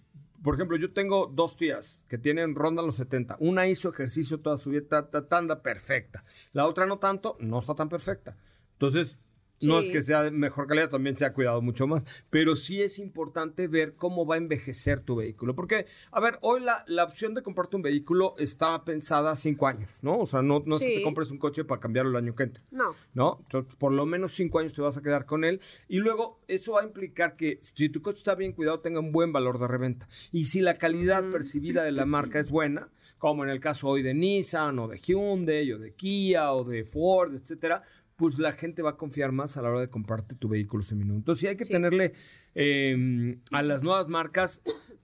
[0.43, 3.37] por ejemplo, yo tengo dos tías que tienen ronda los 70.
[3.39, 6.23] Una hizo ejercicio toda su vida, ta- ta- ta, anda perfecta.
[6.51, 8.35] La otra no tanto, no está tan perfecta.
[8.73, 9.17] Entonces,
[9.63, 9.87] no Sí.
[9.87, 12.99] es que sea de mejor calidad, también se ha cuidado mucho más, pero sí es
[12.99, 17.33] importante ver cómo va a envejecer tu vehículo, porque, a ver, hoy la, la opción
[17.33, 20.19] de comprarte un vehículo está pensada cinco años, ¿no?
[20.19, 20.95] O sea, no, no es que Sí.
[20.97, 22.63] te compres un coche para cambiarlo el año que entra.
[22.71, 22.93] No.
[23.13, 23.39] ¿no?
[23.43, 25.61] Entonces, por lo menos cinco años te vas a quedar con él.
[25.87, 29.11] Y luego, eso va a implicar que si tu coche está bien cuidado, tenga un
[29.11, 30.07] buen valor de reventa.
[30.31, 34.01] Y si la calidad percibida de la marca es buena, como en el caso hoy
[34.03, 37.83] de Nissan, o de Hyundai, o de Kia, o de Ford, etcétera,
[38.15, 41.17] pues la gente va a confiar más a la hora de comprarte tu vehículo seminuevo.
[41.19, 42.13] Entonces, sí hay que tenerle
[42.55, 44.61] eh, a las nuevas marcas,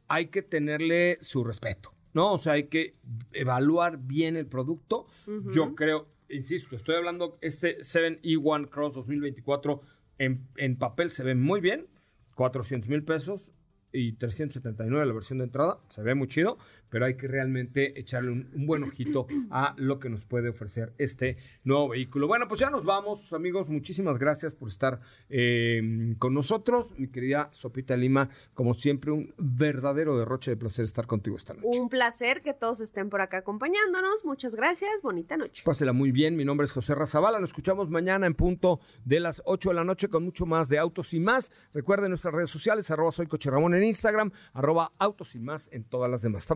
[0.07, 1.93] hay que tenerle su respeto.
[2.14, 2.34] ¿no?
[2.34, 2.95] O sea, hay que
[3.32, 5.07] evaluar bien el producto.
[5.51, 9.82] Yo creo, insisto, estoy hablando, este 7E1 Cross 2024
[10.18, 11.88] en, en papel se ve muy bien,
[12.36, 13.53] 400 mil pesos
[13.91, 16.57] y 379 la versión de entrada, se ve muy chido,
[16.89, 20.93] pero hay que realmente echarle un, un buen ojito a lo que nos puede ofrecer
[20.97, 22.27] este nuevo vehículo.
[22.27, 27.49] Bueno, pues ya nos vamos, amigos, muchísimas gracias por estar eh, con nosotros, mi querida
[27.51, 31.67] Sopita Lima, como siempre, un verdadero derroche de placer estar contigo esta noche.
[31.67, 34.25] Un placer que todos estén por acá acompañándonos.
[34.25, 35.01] Muchas gracias.
[35.01, 35.63] Bonita noche.
[35.65, 39.41] Pásela muy bien, mi nombre es José Razabala, nos escuchamos mañana en punto de las
[39.45, 41.51] 8 de la noche con mucho más de Autos y Más.
[41.73, 45.83] Recuerden nuestras redes sociales, arroba soy Coche Ramón en Instagram, arroba Autos y Más en
[45.83, 46.43] todas las demás.
[46.43, 46.55] Hasta